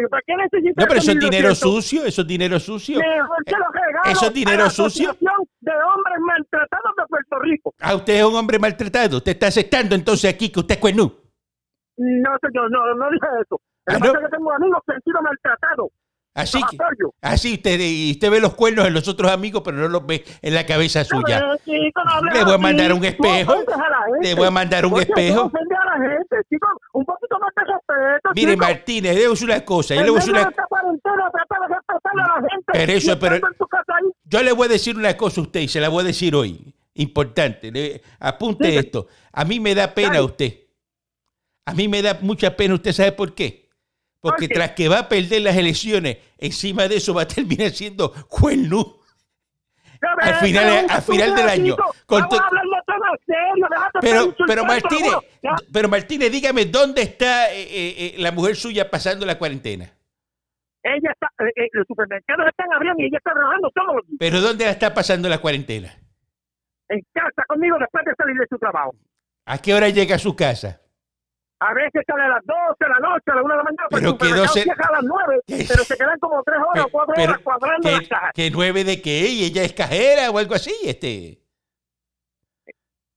¿para 0.08 0.22
qué 0.26 0.34
No, 0.34 0.86
pero 0.86 0.94
eso 0.94 1.10
es 1.12 1.20
dinero 1.20 1.50
1.200? 1.50 1.54
sucio, 1.54 2.04
eso 2.04 2.22
es 2.22 2.26
dinero 2.26 2.58
sucio. 2.58 2.98
Mejor 2.98 3.44
que 3.44 3.52
lo 3.52 3.70
regalo 3.70 4.04
¿Eso 4.10 4.26
es 4.26 4.32
dinero 4.34 4.62
a 4.62 4.64
la 4.64 4.70
sucio? 4.70 5.16
De 5.20 5.72
hombres 5.72 6.18
maltratados 6.20 6.92
de 6.96 7.06
Puerto 7.08 7.38
Rico. 7.40 7.74
Ah, 7.80 7.94
usted 7.94 8.14
es 8.14 8.24
un 8.24 8.34
hombre 8.36 8.58
maltratado. 8.58 9.18
Usted 9.18 9.32
está 9.32 9.48
aceptando 9.48 9.94
entonces 9.94 10.32
aquí 10.32 10.50
que 10.50 10.60
usted 10.60 10.76
es 10.76 10.80
cuernú. 10.80 11.12
No, 11.98 12.30
señor, 12.40 12.70
no, 12.70 12.94
no 12.94 13.10
dije 13.10 13.26
eso. 13.42 13.60
Ah, 13.86 13.98
¿no? 13.98 14.12
que 14.12 14.28
tengo 14.30 14.52
amigos 14.52 14.80
que 14.86 14.94
han 14.94 15.02
sido 15.02 15.20
maltratados. 15.20 15.88
Así 16.34 16.60
que, 16.70 16.76
así 17.20 17.54
usted, 17.54 17.80
y 17.80 18.12
usted 18.12 18.30
ve 18.30 18.38
los 18.38 18.54
cuernos 18.54 18.86
en 18.86 18.94
los 18.94 19.08
otros 19.08 19.28
amigos, 19.32 19.62
pero 19.64 19.76
no 19.76 19.88
los 19.88 20.06
ve 20.06 20.24
en 20.40 20.54
la 20.54 20.64
cabeza 20.64 21.02
suya. 21.04 21.40
No, 21.40 21.56
chico, 21.56 22.04
no 22.04 22.10
hables 22.12 22.34
Le 22.34 22.44
voy 22.44 22.54
a 22.54 22.58
mandar 22.58 22.92
un 22.92 23.04
espejo. 23.04 23.54
Le 24.22 24.34
voy 24.36 24.46
a 24.46 24.50
mandar 24.52 24.86
un 24.86 24.92
Oye, 24.92 25.02
espejo. 25.02 25.46
ofendes 25.46 25.78
a 25.78 25.98
la 25.98 26.08
gente, 26.08 26.36
chico. 26.48 26.68
Un 26.92 27.04
poquito 27.04 27.38
más 27.40 27.50
de 27.56 27.62
respeto, 27.72 28.30
Mire, 28.36 28.52
chico. 28.52 28.64
Martínez, 28.64 29.16
le 29.16 29.26
voy 29.28 29.38
una 29.42 29.64
cosa. 29.64 29.94
Yo 29.96 30.02
le 30.02 30.10
voy 30.10 30.20
de 30.20 30.30
una, 30.30 30.44
de. 30.44 30.54
Pero 32.72 32.92
eso, 32.92 33.18
pero- 33.18 33.40
yo 34.24 34.42
le 34.42 34.52
voy 34.52 34.66
a 34.66 34.70
decir 34.70 34.96
una 34.96 35.16
cosa 35.16 35.40
a 35.40 35.44
usted 35.44 35.60
y 35.60 35.68
se 35.68 35.80
la 35.80 35.88
voy 35.88 36.02
a 36.04 36.06
decir 36.06 36.34
hoy. 36.34 36.72
Importante. 36.94 37.70
Le- 37.72 38.02
apunte 38.20 38.76
esto. 38.78 39.06
A 39.32 39.44
mí 39.44 39.58
me 39.60 39.74
da 39.74 39.92
pena 39.94 40.22
usted. 40.22 40.52
A 41.64 41.74
mí 41.74 41.88
me 41.88 42.00
da 42.02 42.18
mucha 42.20 42.54
pena. 42.56 42.74
¿Usted 42.74 42.92
sabe 42.92 43.12
por 43.12 43.34
qué? 43.34 43.67
Porque 44.20 44.48
tras 44.48 44.72
que 44.72 44.88
va 44.88 45.00
a 45.00 45.08
perder 45.08 45.42
las 45.42 45.56
elecciones, 45.56 46.18
encima 46.38 46.88
de 46.88 46.96
eso 46.96 47.14
va 47.14 47.22
a 47.22 47.28
terminar 47.28 47.70
siendo 47.70 48.12
cuernú. 48.28 48.96
Ya 50.00 50.12
Al 50.28 50.34
final- 50.36 50.86
al 50.88 51.02
final 51.02 51.34
del 51.34 51.48
año, 51.48 51.76
con 52.06 52.24
Pero, 54.00 54.34
pero 54.46 54.64
Martínez, 54.64 55.12
pero 55.72 55.88
Martínez, 55.88 56.30
dígame, 56.30 56.66
¿dónde 56.66 57.02
está 57.02 57.52
eh, 57.52 57.62
eh, 57.62 57.94
eh, 57.98 58.14
la 58.18 58.30
mujer 58.32 58.54
suya 58.56 58.88
pasando 58.90 59.26
la 59.26 59.38
cuarentena? 59.38 59.84
Ella 60.82 61.10
está, 61.12 61.26
eh, 61.44 61.52
eh, 61.56 61.68
los 61.72 61.86
supermercados 61.86 62.46
están 62.48 62.72
abriendo 62.72 63.02
y 63.02 63.06
ella 63.06 63.18
está 63.18 63.32
trabajando 63.32 63.70
todos 63.74 63.96
los 63.96 64.06
días 64.06 64.16
¿Pero 64.20 64.40
dónde 64.40 64.64
la 64.64 64.70
está 64.70 64.94
pasando 64.94 65.28
la 65.28 65.38
cuarentena? 65.38 65.92
en 66.90 67.00
casa 67.12 67.42
conmigo 67.46 67.76
después 67.78 68.02
de 68.06 68.14
salir 68.16 68.34
de 68.38 68.46
su 68.48 68.56
trabajo. 68.58 68.94
¿A 69.44 69.58
qué 69.58 69.74
hora 69.74 69.90
llega 69.90 70.14
a 70.14 70.18
su 70.18 70.34
casa? 70.34 70.80
A 71.60 71.74
veces 71.74 72.02
sale 72.06 72.22
a 72.22 72.28
las 72.28 72.44
12 72.46 72.56
de 72.78 72.88
la 72.88 73.00
noche, 73.00 73.24
a 73.26 73.34
la 73.34 73.42
1 73.42 73.50
de 73.52 73.56
la 73.58 73.62
mañana, 73.64 73.86
Pero 73.90 74.00
pero 74.00 74.12
que 74.18 74.24
supermercado 74.26 74.46
12 74.46 74.62
cierra 74.62 74.86
a 74.88 74.92
las 74.92 75.04
9, 75.04 75.40
¿Qué? 75.46 75.64
pero 75.68 75.84
se 75.84 75.96
quedan 75.96 76.18
como 76.20 76.42
3 76.44 76.58
horas 76.68 76.84
o 76.84 76.88
4 76.88 77.14
Pero- 77.16 77.30
horas 77.32 77.42
cuadrando 77.42 77.88
¿Qué, 77.88 77.94
las 77.96 78.08
cajas. 78.08 78.30
qué 78.34 78.50
nueve 78.50 78.84
de 78.84 79.02
qué? 79.02 79.26
¿Y 79.28 79.44
ella 79.44 79.62
es 79.64 79.72
cajera 79.72 80.30
o 80.30 80.38
algo 80.38 80.54
así? 80.54 80.72
Este. 80.84 81.38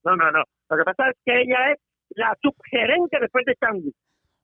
No, 0.03 0.15
no, 0.15 0.31
no. 0.31 0.43
Lo 0.69 0.77
que 0.77 0.83
pasa 0.83 1.09
es 1.09 1.17
que 1.25 1.41
ella 1.41 1.71
es 1.73 1.79
la 2.15 2.35
subgerente 2.41 3.19
después 3.19 3.45
de 3.45 3.55
Changi. 3.55 3.93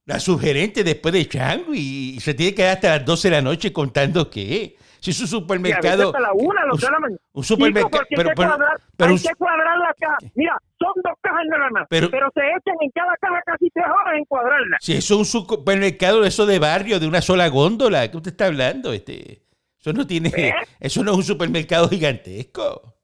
La 0.06 0.20
sugerente 0.20 0.84
después 0.84 1.14
de 1.14 1.28
Chango 1.28 1.74
y, 1.74 2.16
y 2.16 2.20
se 2.20 2.34
tiene 2.34 2.52
que 2.52 2.58
quedar 2.58 2.76
hasta 2.76 2.98
las 2.98 3.06
12 3.06 3.30
de 3.30 3.36
la 3.36 3.42
noche 3.42 3.74
contando 3.74 4.30
qué. 4.30 4.76
Si 5.00 5.12
es 5.12 5.20
un 5.20 5.24
Y 5.24 5.26
a 5.26 5.26
veces 5.26 5.30
supermercado. 5.30 6.06
hasta 6.08 6.20
la 6.20 6.34
1, 6.34 6.52
a 6.52 6.66
las 6.66 6.74
un- 6.74 6.80
2 6.80 6.82
de 6.82 6.92
la 6.92 7.00
mañana. 7.00 7.20
Un 7.34 7.44
supermercado. 7.44 7.90
Pero, 7.92 8.02
hay, 8.02 8.08
que 8.10 8.16
pero, 8.16 8.36
cuadrar, 8.36 8.78
pero 8.98 9.12
hay 9.12 9.20
que 9.20 9.36
cuadrar 9.36 9.78
la 9.78 9.94
caja. 10.00 10.18
Mira, 10.36 10.58
son 10.80 10.94
dos 11.04 11.14
cajas 11.22 11.44
nada 11.50 11.70
más, 11.72 11.88
Pero- 11.90 12.10
pero, 12.12 12.30
se 12.34 12.42
echan 12.42 12.76
en 12.82 12.92
cada 12.92 13.16
caja 13.22 13.42
casi 13.46 13.70
3 13.70 13.86
horas 13.86 14.18
en 14.18 14.26
cuadrarla. 14.26 14.78
si 14.82 14.94
eso 14.94 15.14
es 15.14 15.20
un 15.20 15.26
supermercado 15.26 16.22
de 16.22 16.28
eso 16.30 16.46
de 16.46 16.60
barrio, 16.60 17.00
de 17.00 17.08
una 17.08 17.22
sola 17.22 17.48
góndola, 17.48 18.10
¿qué 18.10 18.18
usted 18.18 18.32
está 18.32 18.46
hablando? 18.48 18.94
Este, 18.94 19.44
eso 19.80 19.94
no 19.94 20.06
tiene. 20.08 20.30
¿Eh? 20.36 20.54
Eso 20.80 21.04
no 21.04 21.12
es 21.12 21.18
un 21.18 21.24
supermercado 21.24 21.88
gigantesco. 21.90 22.96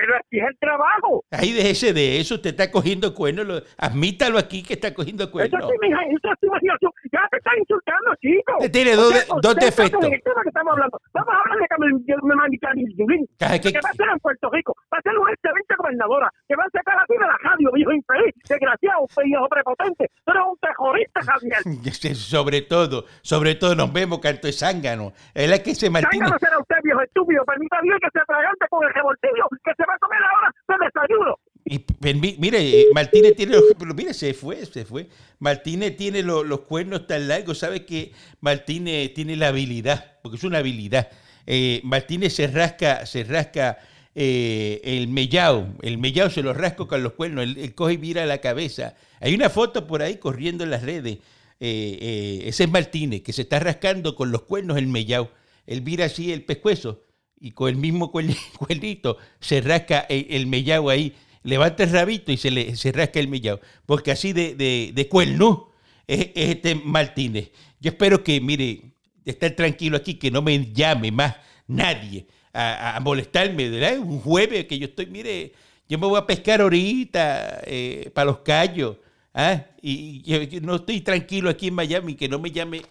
Pero 0.00 0.14
así 0.16 0.38
es 0.38 0.46
el 0.48 0.58
trabajo. 0.58 1.24
Ahí 1.30 1.52
déjese 1.52 1.92
de 1.92 2.20
eso, 2.20 2.36
usted 2.36 2.50
está 2.50 2.70
cogiendo 2.70 3.14
cuernos. 3.14 3.46
lo- 3.46 3.62
admítalo 3.78 4.38
aquí 4.38 4.62
que 4.62 4.74
está 4.74 4.92
cogiendo 4.94 5.24
Eso 5.24 5.32
cuernos. 5.32 5.66
sí, 5.70 5.76
mija, 5.80 6.00
eso 6.04 6.28
sí, 6.40 6.46
mija, 6.62 6.76
tú- 6.80 6.90
ya 7.12 7.20
te 7.30 7.36
están 7.38 7.58
insultando, 7.58 8.14
chico. 8.20 8.52
Tiene 8.72 8.94
dos, 8.96 9.12
Usted- 9.14 9.26
dos 9.42 9.56
defectos. 9.56 10.04
en 10.04 10.12
el 10.14 10.22
tema 10.22 10.42
que 10.42 10.48
estamos 10.48 10.72
hablando. 10.72 11.00
Vamos 11.12 11.34
a 11.34 11.38
hablar 11.40 11.58
de 11.58 11.66
Carmen 11.68 12.04
de 12.06 12.58
Carmen 12.58 12.86
Yulín. 12.96 13.26
Cada 13.38 13.58
que- 13.60 13.72
que 13.72 13.80
va 13.82 13.90
a 13.90 13.94
ser 13.94 14.06
en 14.12 14.18
Puerto 14.18 14.50
Rico, 14.50 14.74
va 14.92 14.98
a 14.98 15.02
ser 15.02 15.16
una 15.18 15.32
excelente 15.32 15.74
gobernadora, 15.76 16.30
que 16.48 16.54
va 16.56 16.64
a 16.64 16.70
sacar 16.70 16.96
a 16.98 17.04
ti 17.06 17.14
de 17.14 17.26
la 17.26 17.38
radio, 17.42 17.70
viejo 17.72 17.92
infeliz, 17.92 18.34
desgraciado, 18.48 19.06
viejo 19.24 19.48
prepotente. 19.48 20.10
Tú 20.24 20.30
eres 20.32 20.42
un 20.46 20.58
terrorista, 20.58 21.20
Javier. 21.22 21.58
Sobre 22.14 22.62
todo, 22.62 23.04
sobre 23.22 23.54
todo 23.54 23.74
nos 23.74 23.92
vemos 23.92 24.18
canto 24.20 24.46
de 24.46 24.52
zángano. 24.52 25.12
Es 25.34 25.48
la 25.48 25.62
que 25.62 25.74
se 25.74 25.90
Martínez. 25.90 26.18
Cángano 26.28 26.38
será 26.38 26.58
usted, 26.58 26.76
viejo 26.82 27.00
estúpido. 27.02 27.44
Permita 27.44 27.78
Dios 27.82 27.98
que 28.00 28.08
se 28.12 28.20
atragante 28.20 28.66
con 28.68 28.84
el 28.86 28.92
revoltillo 28.94 29.44
que 29.64 29.72
se 29.76 29.84
va 29.88 29.98
comer 29.98 30.18
ahora 30.22 30.54
de 30.68 30.86
desayuno. 30.86 31.38
Y 31.64 31.78
permi- 31.80 32.36
mire, 32.38 32.80
eh, 32.80 32.86
Martínez 32.94 33.34
tiene 33.36 33.52
los, 33.56 33.64
mire, 33.94 34.14
se 34.14 34.32
fue, 34.32 34.64
se 34.64 34.84
fue. 34.84 35.08
Martínez 35.38 35.96
tiene 35.96 36.22
lo- 36.22 36.44
los 36.44 36.60
cuernos 36.60 37.06
tan 37.06 37.28
largos, 37.28 37.58
sabe 37.58 37.84
que 37.84 38.12
Martínez 38.40 39.12
tiene 39.14 39.36
la 39.36 39.48
habilidad, 39.48 40.18
porque 40.22 40.36
es 40.38 40.44
una 40.44 40.58
habilidad. 40.58 41.08
Eh, 41.46 41.80
Martínez 41.84 42.34
se 42.34 42.46
rasca, 42.46 43.04
se 43.06 43.24
rasca 43.24 43.78
eh, 44.14 44.80
el 44.82 45.08
mellao, 45.08 45.68
el 45.82 45.98
mellao 45.98 46.28
se 46.30 46.42
lo 46.42 46.52
rasca 46.54 46.86
con 46.86 47.02
los 47.02 47.12
cuernos, 47.12 47.44
él, 47.44 47.74
coge 47.74 47.94
y 47.94 47.96
vira 47.98 48.26
la 48.26 48.38
cabeza. 48.38 48.94
Hay 49.20 49.34
una 49.34 49.48
foto 49.50 49.86
por 49.86 50.02
ahí 50.02 50.16
corriendo 50.16 50.64
en 50.64 50.70
las 50.70 50.82
redes. 50.82 51.18
eh, 51.60 52.42
ese 52.46 52.64
es 52.64 52.70
Martínez, 52.70 53.22
que 53.22 53.32
se 53.32 53.42
está 53.42 53.58
rascando 53.58 54.14
con 54.14 54.30
los 54.32 54.42
cuernos 54.42 54.78
el 54.78 54.86
mellao. 54.86 55.30
Él 55.66 55.80
vira 55.82 56.04
así 56.06 56.32
el 56.32 56.44
pescuezo 56.44 57.02
y 57.40 57.52
con 57.52 57.68
el 57.68 57.76
mismo 57.76 58.12
cuer- 58.12 58.36
cuernito 58.58 59.18
se 59.40 59.60
rasca 59.60 60.00
el, 60.08 60.26
el 60.30 60.46
mellao 60.46 60.88
ahí 60.90 61.14
levanta 61.42 61.84
el 61.84 61.90
rabito 61.90 62.32
y 62.32 62.36
se 62.36 62.50
le 62.50 62.76
se 62.76 62.92
rasca 62.92 63.20
el 63.20 63.28
millado. 63.28 63.60
Porque 63.86 64.10
así 64.10 64.32
de, 64.32 64.54
de, 64.54 64.92
de 64.94 65.08
cuerno 65.08 65.70
es, 66.06 66.30
es 66.34 66.50
este 66.56 66.74
Martínez. 66.74 67.50
Yo 67.80 67.90
espero 67.90 68.22
que, 68.24 68.40
mire, 68.40 68.82
estar 69.24 69.50
tranquilo 69.52 69.96
aquí, 69.96 70.14
que 70.14 70.30
no 70.30 70.42
me 70.42 70.72
llame 70.72 71.12
más 71.12 71.36
nadie 71.66 72.26
a, 72.52 72.98
molestarme, 73.02 73.68
¿verdad? 73.68 73.98
Un 73.98 74.20
jueves 74.20 74.66
que 74.66 74.78
yo 74.78 74.86
estoy, 74.86 75.06
mire, 75.06 75.52
yo 75.88 75.98
me 75.98 76.06
voy 76.06 76.18
a 76.18 76.26
pescar 76.26 76.60
ahorita 76.60 77.62
eh, 77.66 78.10
para 78.14 78.26
los 78.26 78.38
callos. 78.38 78.96
¿ah? 79.32 79.64
Y, 79.80 80.22
y 80.24 80.46
yo 80.46 80.60
no 80.62 80.76
estoy 80.76 81.00
tranquilo 81.02 81.50
aquí 81.50 81.68
en 81.68 81.74
Miami, 81.74 82.14
que 82.14 82.28
no 82.28 82.38
me 82.38 82.50
llame 82.50 82.82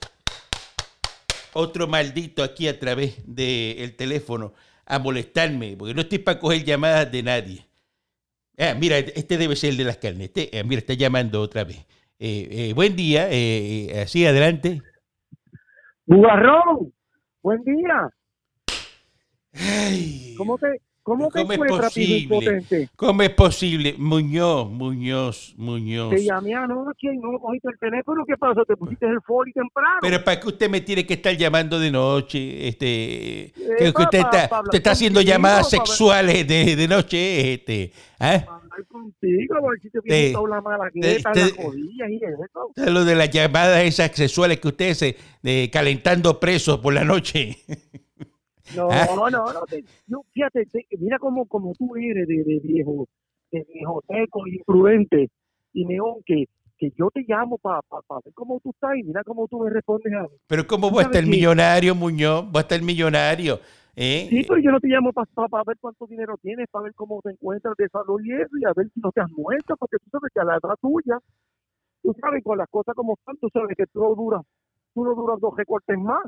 otro 1.54 1.88
maldito 1.88 2.44
aquí 2.44 2.68
a 2.68 2.80
través 2.80 3.22
del 3.25 3.96
teléfono 3.96 4.54
a 4.86 5.00
molestarme, 5.00 5.75
porque 5.77 5.94
no 5.94 6.01
estoy 6.01 6.20
para 6.20 6.39
coger 6.39 6.63
llamadas 6.63 7.12
de 7.12 7.24
nadie. 7.24 7.66
Ah, 8.58 8.74
mira, 8.74 8.98
este 8.98 9.38
debe 9.38 9.56
ser 9.56 9.72
el 9.72 9.77
de 9.77 9.84
las 9.84 9.98
carnes. 9.98 10.27
Este, 10.27 10.58
eh, 10.58 10.63
mira, 10.63 10.80
está 10.80 10.94
llamando 10.94 11.42
otra 11.42 11.63
vez. 11.63 11.86
Eh, 12.20 12.48
eh, 12.50 12.74
buen 12.74 12.96
día, 12.96 13.27
eh, 13.30 14.01
así 14.01 14.25
adelante. 14.25 14.82
Bugarrón, 16.06 16.92
buen 17.44 17.63
día. 17.63 18.10
Ay, 19.54 20.34
¿Cómo 20.38 20.58
te, 20.58 20.82
cómo 21.08 21.30
¿Cómo 21.30 21.54
es 21.54 21.60
posible? 21.70 22.90
¿Cómo 22.98 23.22
es 23.24 23.30
posible? 23.30 23.96
Muñoz, 23.98 24.70
Muñoz, 24.70 25.54
Muñoz. 25.58 26.10
Te 26.14 26.24
llamé 26.26 26.54
anoche 26.54 27.08
y 27.14 27.18
no 27.18 27.40
cogiste 27.40 27.70
el 27.70 27.80
teléfono. 27.80 28.26
¿Qué 28.28 28.36
pasó? 28.36 28.66
¿Te 28.66 28.76
pusiste 28.76 29.06
el 29.06 29.22
folio 29.22 29.54
temprano? 29.54 30.00
Pero 30.02 30.22
¿para 30.22 30.38
qué 30.40 30.48
usted 30.50 30.70
me 30.70 30.82
tiene 30.82 31.06
que 31.06 31.14
estar 31.14 31.36
llamando 31.38 31.80
de 31.80 31.92
noche? 31.92 32.68
Este, 32.68 33.54
que- 33.56 33.94
que 33.94 34.04
usted, 34.04 34.20
pa- 34.20 34.28
está, 34.32 34.50
pa 34.50 34.62
usted 34.62 34.78
está 34.80 34.92
haciendo 34.92 35.22
llamadas 35.22 35.70
sexuales 35.70 36.46
de, 36.48 36.76
de 36.76 36.88
noche, 36.90 37.54
este, 37.54 37.92
hablar 38.20 38.86
contigo, 38.90 39.56
si 39.82 39.90
te 39.90 40.00
la 40.04 41.32
te- 41.32 41.54
las 41.54 42.10
y 42.10 42.20
eso. 42.26 42.92
Lo 42.92 43.06
de 43.06 43.16
las 43.16 43.30
llamadas 43.30 43.84
esas 43.86 44.12
sexuales 44.12 44.60
que 44.60 44.68
usted 44.68 44.94
se 44.94 45.16
de 45.42 45.70
calentando 45.72 46.38
presos 46.38 46.80
por 46.80 46.94
la 46.94 47.06
noche. 47.06 47.58
No, 48.70 48.90
¿Ah? 48.92 49.06
no, 49.16 49.30
no, 49.30 49.54
no, 49.54 49.62
te- 49.70 49.84
no, 50.08 50.24
fíjate, 50.34 50.66
te- 50.66 50.86
mira 51.00 51.18
cómo, 51.20 51.46
como 51.46 51.74
tú 51.76 51.96
eres 51.96 52.28
de, 52.28 52.44
de 52.44 52.60
viejo, 52.60 53.08
de 53.52 53.66
viejo 53.74 54.02
teco, 54.08 54.46
imprudente 54.48 55.30
y 55.74 55.86
neón, 55.86 56.22
que, 56.26 56.46
que 56.78 56.92
yo 56.98 57.10
te 57.12 57.24
llamo 57.28 57.58
para 57.58 57.82
ver 58.24 58.34
cómo 58.34 58.60
tú 58.60 58.72
estás 58.72 58.96
y 58.98 59.04
mira 59.04 59.24
cómo 59.24 59.48
tú 59.48 59.60
me 59.60 59.70
respondes 59.70 60.14
a. 60.14 60.28
Pero 60.48 60.68
¿cómo 60.68 60.90
¿Sabes 60.90 61.06
estar 61.08 61.24
qué? 61.24 61.30
millonario, 61.30 61.96
Muñoz? 61.96 62.46
Va 62.54 62.60
a 62.60 62.62
estar 62.62 62.82
millonario. 62.82 63.60
¿eh? 63.96 64.28
Sí, 64.30 64.44
pero 64.48 64.60
yo 64.62 64.72
no 64.72 64.80
te 64.80 64.88
llamo 64.88 65.12
para 65.14 65.64
ver 65.66 65.78
cuánto 65.80 66.06
dinero 66.06 66.38
tienes, 66.42 66.68
para 66.70 66.84
ver 66.84 66.94
cómo 66.94 67.22
te 67.24 67.32
encuentras 67.32 67.76
de 67.78 67.88
salud 67.90 68.20
y 68.24 68.34
eso, 68.34 68.58
y 68.60 68.66
a 68.66 68.74
ver 68.76 68.88
si 68.94 69.00
no 69.00 69.12
te 69.12 69.22
has 69.22 69.32
muerto, 69.32 69.76
porque 69.78 69.98
tú 70.04 70.10
sabes 70.12 70.32
que 70.34 70.40
a 70.42 70.44
la 70.44 70.58
edad 70.58 70.76
tuya, 70.82 71.18
tú 72.04 72.14
sabes 72.20 72.44
con 72.44 72.58
las 72.58 72.70
cosas 72.70 72.94
como 72.96 73.14
están, 73.14 73.38
tú 73.38 73.48
sabes 73.54 73.76
que 73.78 73.86
tú 73.88 74.02
no 74.02 74.14
duras, 74.16 74.42
tú 74.94 75.04
no 75.06 75.16
duras 75.16 75.40
dos 75.40 75.56
recortes 75.56 75.98
más. 75.98 76.24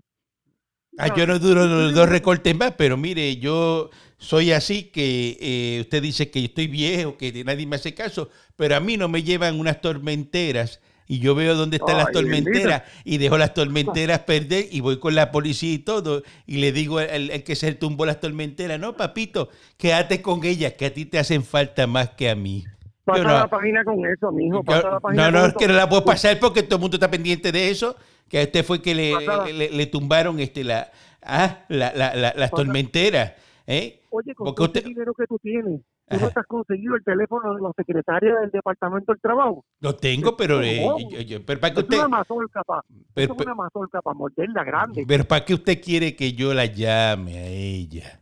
Ah, 0.98 1.16
yo 1.16 1.26
no 1.26 1.40
duro 1.40 1.66
los 1.66 1.94
dos 1.94 2.10
recortes 2.10 2.56
más, 2.56 2.74
pero 2.78 2.98
mire, 2.98 3.38
yo 3.38 3.90
soy 4.18 4.52
así 4.52 4.84
que 4.84 5.38
eh, 5.40 5.82
usted 5.82 6.02
dice 6.02 6.30
que 6.30 6.44
estoy 6.44 6.68
viejo, 6.68 7.18
que 7.18 7.44
nadie 7.44 7.66
me 7.66 7.78
hace 7.78 7.94
caso, 7.94 8.30
pero 8.58 8.76
a 8.76 8.80
mí 8.80 8.98
no 8.98 9.08
me 9.08 9.24
llevan 9.24 9.60
unas 9.60 9.80
tormenteras 9.80 10.82
y 11.08 11.20
yo 11.20 11.36
veo 11.36 11.56
dónde 11.56 11.78
están 11.78 11.98
las 11.98 12.12
tormenteras 12.12 12.84
y 13.04 13.18
dejo 13.18 13.38
las 13.38 13.54
tormenteras 13.54 14.20
perder 14.20 14.68
y 14.72 14.82
voy 14.82 15.00
con 15.00 15.16
la 15.16 15.32
policía 15.32 15.74
y 15.74 15.80
todo 15.80 16.22
y 16.46 16.58
le 16.58 16.72
digo 16.72 17.00
al, 17.00 17.32
al 17.32 17.44
que 17.44 17.56
se 17.56 17.74
tumbó 17.74 18.06
las 18.06 18.20
tormenteras, 18.20 18.80
no, 18.80 18.96
papito, 18.96 19.50
quédate 19.78 20.22
con 20.22 20.44
ellas, 20.44 20.74
que 20.74 20.86
a 20.86 20.94
ti 20.94 21.06
te 21.06 21.18
hacen 21.18 21.44
falta 21.44 21.88
más 21.88 22.10
que 22.12 22.30
a 22.30 22.36
mí. 22.36 22.66
Pasa 23.12 23.24
no- 23.24 23.30
la 23.40 23.48
página 23.48 23.84
con 23.84 24.06
eso, 24.06 24.32
mijo, 24.32 24.58
Yo- 24.58 24.64
pasa 24.64 24.90
la 24.90 25.00
página 25.00 25.32
no, 25.32 25.40
no, 25.40 25.46
es 25.48 25.54
que 25.56 25.68
no 25.68 25.74
la 25.74 25.88
puedo 25.90 26.04
pasar 26.06 26.40
porque 26.40 26.64
todo 26.64 26.76
el 26.76 26.82
mundo 26.82 26.96
está 26.98 27.10
pendiente 27.12 27.52
de 27.52 27.70
eso. 27.70 27.96
Que 28.28 28.38
a 28.38 28.42
este 28.44 28.62
fue 28.64 28.82
que 28.82 28.94
le, 28.94 29.14
le, 29.46 29.54
le- 29.54 29.70
le 29.72 29.86
tumbaron 29.88 30.40
este, 30.40 30.64
la, 30.64 30.92
ah, 31.24 31.60
la, 31.68 31.92
la- 31.96 32.14
la- 32.16 32.34
las 32.36 32.52
tormenteras. 32.52 33.34
¿eh? 33.66 34.02
Oye, 34.12 34.34
con 34.36 34.54
todo 34.54 34.66
usted- 34.68 34.82
ese 34.82 34.90
dinero 34.90 35.14
que 35.16 35.26
tú 35.28 35.38
tienes, 35.40 35.82
¿tú 36.08 36.16
Ajá. 36.16 36.26
no 36.26 36.32
te 36.32 36.40
has 36.40 36.46
conseguido 36.48 36.96
el 36.96 37.04
teléfono 37.04 37.54
de 37.56 37.62
la 37.62 37.72
secretaria 37.76 38.36
del 38.42 38.50
Departamento 38.52 39.12
del 39.14 39.22
Trabajo? 39.22 39.66
Lo 39.80 39.96
tengo, 39.96 40.36
pero, 40.38 40.62
eh, 40.62 40.84
yo- 41.10 41.22
yo- 41.22 41.46
pero 41.46 41.60
para 41.60 41.74
que 41.74 41.80
Es 41.80 41.84
usted, 41.86 41.98
una 41.98 42.08
mazorca, 42.08 42.64
pa. 42.64 42.84
pero, 43.14 43.34
es 43.34 43.40
una 43.46 43.56
mazorca 43.56 44.02
para 44.02 44.14
morderla 44.16 44.64
grande. 44.64 45.06
pero 45.08 45.24
para 45.26 45.44
qué 45.46 45.54
usted 45.56 45.82
quiere 45.82 46.16
que 46.16 46.34
yo 46.34 46.54
la 46.54 46.66
llame 46.66 47.38
a 47.38 47.48
ella. 47.48 48.19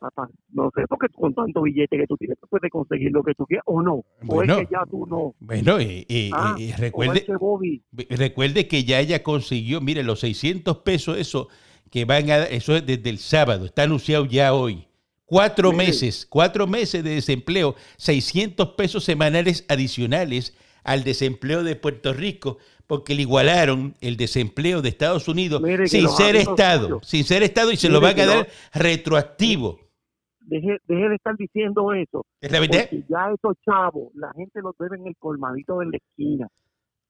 Papá. 0.00 0.28
No 0.52 0.70
sé, 0.74 0.82
porque 0.88 1.08
con 1.14 1.34
tanto 1.34 1.62
billete 1.62 1.96
que 1.96 2.06
tú 2.06 2.16
tienes, 2.16 2.38
tú 2.40 2.46
puedes 2.48 2.70
conseguir 2.70 3.10
lo 3.12 3.22
que 3.22 3.34
tú 3.34 3.44
quieras 3.46 3.64
o 3.66 3.82
no. 3.82 4.04
Bueno. 4.22 4.56
o 4.56 4.60
es 4.60 4.66
que 4.66 4.72
ya 4.74 4.82
tú 4.90 5.06
no. 5.06 5.34
Bueno, 5.40 5.78
eh, 5.78 6.04
eh, 6.08 6.30
Ah, 6.32 6.56
es 6.58 6.78
recuerde, 6.78 7.24
que 7.24 7.36
Bobby, 7.36 7.82
recuerde 8.10 8.68
que 8.68 8.84
ya 8.84 9.00
ella 9.00 9.22
consiguió, 9.22 9.80
mire, 9.80 10.02
los 10.02 10.20
600 10.20 10.78
pesos, 10.78 11.18
eso 11.18 11.48
que 11.90 12.04
van 12.04 12.30
a, 12.30 12.44
eso 12.44 12.76
es 12.76 12.84
desde 12.86 13.10
el 13.10 13.18
sábado, 13.18 13.64
está 13.66 13.84
anunciado 13.84 14.24
ya 14.26 14.52
hoy. 14.54 14.86
Cuatro 15.24 15.72
Mire. 15.72 15.86
meses, 15.86 16.24
cuatro 16.28 16.66
meses 16.68 17.02
de 17.02 17.10
desempleo, 17.10 17.74
600 17.96 18.70
pesos 18.70 19.02
semanales 19.04 19.64
adicionales 19.68 20.56
al 20.84 21.02
desempleo 21.02 21.64
de 21.64 21.74
Puerto 21.74 22.12
Rico, 22.12 22.58
porque 22.86 23.14
le 23.14 23.22
igualaron 23.22 23.94
el 24.00 24.16
desempleo 24.16 24.82
de 24.82 24.88
Estados 24.88 25.28
Unidos 25.28 25.60
Mire 25.60 25.86
sin 25.88 26.08
ser 26.08 26.36
Estado, 26.36 26.88
suyos- 26.88 27.06
sin 27.08 27.24
ser 27.24 27.42
Estado 27.42 27.72
y 27.72 27.76
se 27.76 27.88
lo 27.88 28.00
van 28.00 28.12
a 28.12 28.14
que 28.14 28.26
dar 28.26 28.38
los- 28.38 28.46
retroactivo. 28.74 29.80
deje, 30.40 30.78
deje 30.86 31.08
de 31.08 31.14
estar 31.16 31.36
diciendo 31.36 31.92
eso. 31.92 32.24
¿Es 32.40 32.52
la 32.52 32.60
ya 33.08 33.30
esos 33.34 33.56
chavos, 33.64 34.12
la 34.14 34.32
gente 34.36 34.60
los 34.62 34.74
debe 34.78 34.96
en 34.96 35.08
el 35.08 35.16
colmadito 35.18 35.78
de 35.80 35.86
la 35.86 35.96
esquina. 35.96 36.48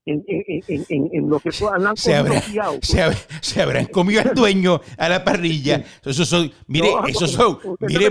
En, 0.09 0.25
en, 0.29 0.63
en, 0.89 1.09
en, 1.13 1.29
lo 1.29 1.41
que 1.41 1.51
hablan 1.69 1.97
Se 1.97 2.15
habrá- 2.15 2.41
fiado. 2.41 2.79
Se, 2.81 2.99
hab- 3.03 3.27
se 3.41 3.61
habrán 3.61 3.87
comido 3.87 4.21
al 4.21 4.35
dueño 4.37 4.81
a 4.97 5.09
la 5.09 5.25
parrilla. 5.25 5.83
Esos 6.05 6.29
son, 6.29 6.49
mire, 6.69 6.93
No, 6.95 7.05
esos 7.09 7.33
son, 7.33 7.59
mire, 7.81 8.11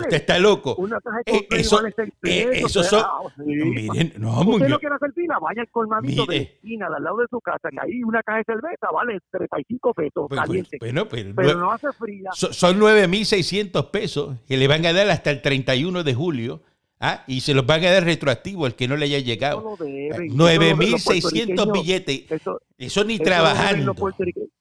usted 0.00 0.16
está 0.16 0.38
loco. 0.38 0.74
Una 0.76 0.98
caja 1.02 1.18
de 1.26 1.32
Eh, 1.36 1.46
eso- 1.50 1.76
vale 1.76 1.90
eh, 1.90 2.12
pesos, 2.18 2.70
esos 2.70 2.86
son- 2.86 3.02
ah, 3.04 3.18
sí. 3.36 3.42
Miren, 3.44 4.14
no, 4.16 4.30
Usted 4.40 4.44
Muñoz. 4.46 4.68
no 4.70 4.78
quiere 4.78 4.94
hacer 4.94 5.12
fila, 5.12 5.38
vaya 5.38 5.60
al 5.60 5.68
colmadito 5.68 6.22
de 6.24 6.26
la 6.26 6.32
Mire. 6.40 6.52
esquina, 6.54 6.86
al 6.96 7.04
lado 7.04 7.16
de 7.18 7.26
su 7.28 7.40
casa, 7.42 7.68
que 7.70 7.76
ahí 7.78 8.02
una 8.02 8.22
caja 8.22 8.38
de 8.38 8.44
cerveza 8.44 8.86
vale 8.90 9.18
35 9.30 9.92
pesos 9.92 10.26
Pues, 10.30 10.40
caliente. 10.40 10.76
Bueno, 10.80 11.06
pero, 11.08 11.32
pero 11.36 11.54
no 11.58 11.70
hace 11.72 11.92
fría. 11.92 12.30
so- 12.32 12.54
son 12.54 12.78
9.600 12.78 13.90
pesos 13.90 14.36
que 14.46 14.56
le 14.56 14.66
van 14.66 14.86
a 14.86 14.94
dar 14.94 15.10
hasta 15.10 15.30
el 15.30 15.42
31 15.42 16.04
de 16.04 16.14
julio. 16.14 16.62
¿Ah? 17.00 17.24
Y 17.26 17.40
se 17.40 17.54
los 17.54 17.66
van 17.66 17.82
a 17.84 17.90
dar 17.92 18.04
retroactivo 18.04 18.66
al 18.66 18.74
que 18.74 18.88
no 18.88 18.96
le 18.96 19.06
haya 19.06 19.18
llegado. 19.20 19.76
deben. 19.78 20.28
9.600 20.36 21.52
Eso 21.52 21.64
lo- 21.64 21.64
los 21.66 21.72
billetes. 21.82 22.30
Eso 22.78 23.04
ni 23.04 23.14
eso 23.14 23.24
trabajando. 23.24 23.94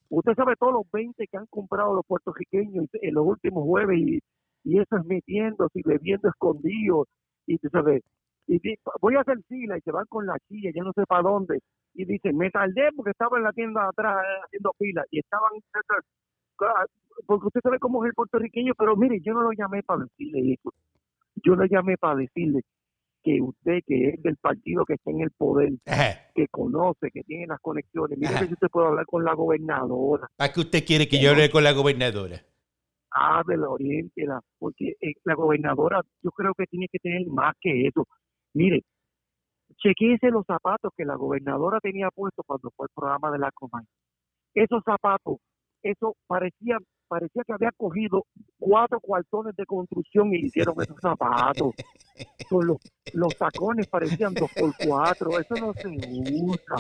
Usted 0.10 0.34
sabe 0.36 0.56
todos 0.58 0.74
los 0.74 0.92
20 0.92 1.28
que 1.28 1.38
han 1.38 1.46
comprado 1.48 1.94
los 1.94 2.06
puertorriqueños 2.06 2.86
en 3.02 3.14
los 3.14 3.26
últimos 3.26 3.64
jueves 3.66 4.00
y, 4.00 4.20
y 4.64 4.80
eso 4.80 4.98
es 4.98 5.06
metiéndose 5.06 5.80
y 5.80 5.84
bebiendo 5.86 6.30
escondidos. 6.30 7.08
Y 7.46 7.58
tú 7.58 7.68
sabes, 7.70 8.02
y 8.48 8.60
voy 9.02 9.16
a 9.16 9.22
hacer 9.22 9.38
fila 9.50 9.78
y 9.78 9.82
se 9.82 9.92
van 9.92 10.06
con 10.08 10.26
la 10.26 10.38
chilla, 10.48 10.72
ya 10.74 10.82
no 10.84 10.94
sé 10.94 11.04
para 11.08 11.24
dónde. 11.24 11.60
Y 11.94 12.06
dicen, 12.06 12.38
me 12.38 12.50
tardé 12.50 12.90
porque 12.96 13.12
estaba 13.12 13.38
en 13.38 13.44
la 13.44 13.52
tienda 13.52 13.82
de 13.82 13.88
atrás 13.90 14.16
eh, 14.24 14.42
haciendo 14.46 14.72
fila 14.78 15.04
y 15.12 15.20
estaban. 15.20 15.50
ah, 16.62 16.86
Porque 17.26 17.48
usted 17.48 17.62
sabe 17.62 17.80
cómo 17.80 18.04
es 18.06 18.10
el 18.10 18.14
puertorriqueño, 18.14 18.74
pero 18.78 18.96
mire, 18.96 19.20
yo 19.22 19.34
no 19.34 19.42
lo 19.42 19.52
llamé 19.52 19.84
para 19.84 20.04
decirle 20.06 20.54
eso. 20.54 20.74
Yo 21.44 21.56
lo 21.56 21.66
llamé 21.66 21.98
para 21.98 22.16
decirle 22.16 22.62
que 23.24 23.42
usted, 23.42 23.80
que 23.86 24.10
es 24.10 24.24
del 24.24 24.38
partido 24.38 24.86
que 24.86 24.94
está 24.94 25.12
en 25.12 25.22
el 25.22 25.32
poder, 25.32 25.74
Ajá. 25.86 26.32
que 26.34 26.48
conoce, 26.48 27.12
que 27.12 27.24
tiene 27.24 27.48
las 27.48 27.60
conexiones, 27.60 28.18
mire 28.18 28.32
Ajá. 28.32 28.40
ver 28.42 28.48
si 28.50 28.54
usted 28.54 28.68
puede 28.70 28.88
hablar 28.88 29.06
con 29.06 29.24
la 29.24 29.34
gobernadora, 29.34 30.28
¿Para 30.36 30.54
qué 30.54 30.60
usted 30.62 30.86
quiere 30.86 31.08
que 31.08 31.20
yo 31.22 31.32
hable 31.32 31.50
con 31.50 31.64
la 31.64 31.74
gobernadora? 31.74 32.42
háblela, 33.18 33.70
oriéntela, 33.70 34.42
porque 34.60 34.94
eh, 35.02 35.14
la 35.24 35.34
gobernadora 35.34 36.02
yo 36.22 36.32
creo 36.32 36.54
que 36.54 36.66
tiene 36.66 36.88
que 36.92 37.00
tener 37.00 37.26
más 37.28 37.56
que 37.60 37.88
eso. 37.88 38.08
Mire, 38.54 38.84
chequeese 39.78 40.30
los 40.30 40.46
zapatos 40.46 40.92
que 40.96 41.06
la 41.06 41.16
gobernadora 41.16 41.80
tenía 41.80 42.10
puestos 42.12 42.46
cuando 42.46 42.72
fue 42.76 42.86
el 42.86 42.92
programa 42.96 43.32
de 43.32 43.40
la 43.40 43.52
Comay. 43.52 43.86
Esos 44.54 44.84
zapatos, 44.84 45.38
eso 45.82 46.16
parecía 46.28 46.78
parecía 47.08 47.44
que 47.44 47.54
había 47.54 47.72
cogido 47.76 48.26
cuatro 48.60 49.00
cuartones 49.00 49.56
de 49.56 49.66
construcción 49.66 50.34
y 50.34 50.42
le 50.42 50.48
hicieron 50.48 50.76
esos 50.82 50.98
zapatos. 51.02 51.74
Los, 52.52 52.78
los 53.14 53.36
tacones 53.38 53.88
parecían 53.88 54.34
dos 54.34 54.50
por 54.54 54.74
cuatro, 54.86 55.40
eso 55.40 55.56
no 55.56 55.74
se 55.74 55.88
usa. 55.88 56.76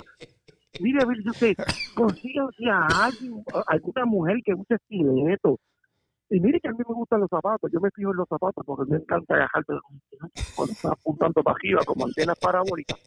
Mire, 0.79 0.99
si 1.23 1.29
usted 1.29 1.55
consíganse 1.95 2.69
a 2.71 2.85
alguien, 3.05 3.43
a 3.53 3.63
alguna 3.67 4.05
mujer 4.05 4.37
que 4.45 4.53
use 4.53 4.75
estileto. 4.75 5.59
Y 6.29 6.39
mire 6.41 6.59
que 6.59 6.67
a 6.67 6.71
mí 6.71 6.79
me 6.79 6.93
gustan 6.93 7.21
los 7.21 7.29
zapatos, 7.29 7.71
yo 7.71 7.79
me 7.79 7.89
fijo 7.91 8.11
en 8.11 8.17
los 8.17 8.27
zapatos 8.27 8.63
porque 8.65 8.91
me 8.91 8.97
encanta 8.97 9.33
agajarte 9.35 9.73
cuando 10.55 10.73
está 10.73 10.89
apuntando 10.89 11.41
para 11.41 11.55
arriba 11.55 11.81
como 11.85 12.05
antenas 12.05 12.37
parabólicas. 12.37 12.99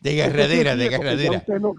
De 0.00 0.22
agarradera, 0.22 0.76
de 1.30 1.36
usted 1.38 1.60
no- 1.60 1.74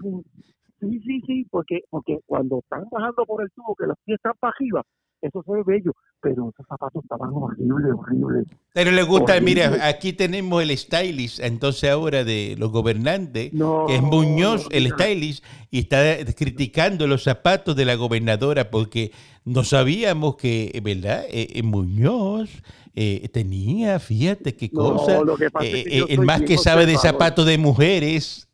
Sí, 0.80 1.00
sí, 1.04 1.20
sí, 1.26 1.46
porque, 1.50 1.80
porque 1.90 2.18
cuando 2.26 2.58
están 2.58 2.84
bajando 2.90 3.24
por 3.26 3.42
el 3.42 3.50
tubo, 3.52 3.74
que 3.74 3.86
los 3.86 3.96
pies 4.04 4.16
están 4.16 4.32
para 4.38 4.52
arriba, 4.56 4.82
eso 5.22 5.42
se 5.42 5.52
ve 5.52 5.62
bello, 5.66 5.92
pero 6.20 6.50
esos 6.50 6.66
zapatos 6.68 7.02
estaban 7.02 7.30
horribles, 7.32 7.94
horribles. 7.96 8.46
Pero 8.74 8.90
le 8.90 9.02
gusta, 9.02 9.34
Horrible. 9.34 9.68
mira, 9.70 9.88
aquí 9.88 10.12
tenemos 10.12 10.62
el 10.62 10.76
stylist, 10.76 11.40
entonces 11.40 11.90
ahora 11.90 12.24
de 12.24 12.54
los 12.58 12.70
gobernantes, 12.70 13.52
No, 13.54 13.86
que 13.86 13.96
es 13.96 14.02
Muñoz, 14.02 14.64
no, 14.64 14.76
el 14.76 14.90
stylist, 14.90 15.44
y 15.70 15.80
está 15.80 16.16
criticando 16.36 17.06
los 17.06 17.22
zapatos 17.24 17.74
de 17.74 17.86
la 17.86 17.94
gobernadora 17.94 18.70
porque 18.70 19.12
no 19.44 19.64
sabíamos 19.64 20.36
que, 20.36 20.78
¿verdad? 20.84 21.24
Eh, 21.30 21.48
eh, 21.54 21.62
Muñoz 21.62 22.62
eh, 22.98 23.28
tenía, 23.30 23.98
fíjate 24.00 24.56
qué 24.56 24.70
cosa, 24.70 25.20
que 25.60 25.66
eh, 25.66 25.84
eh, 25.86 26.04
el 26.08 26.20
más 26.22 26.40
que 26.40 26.56
sabe 26.56 26.86
de 26.86 26.96
zapatos 26.96 27.44
de 27.44 27.58
mujeres. 27.58 28.45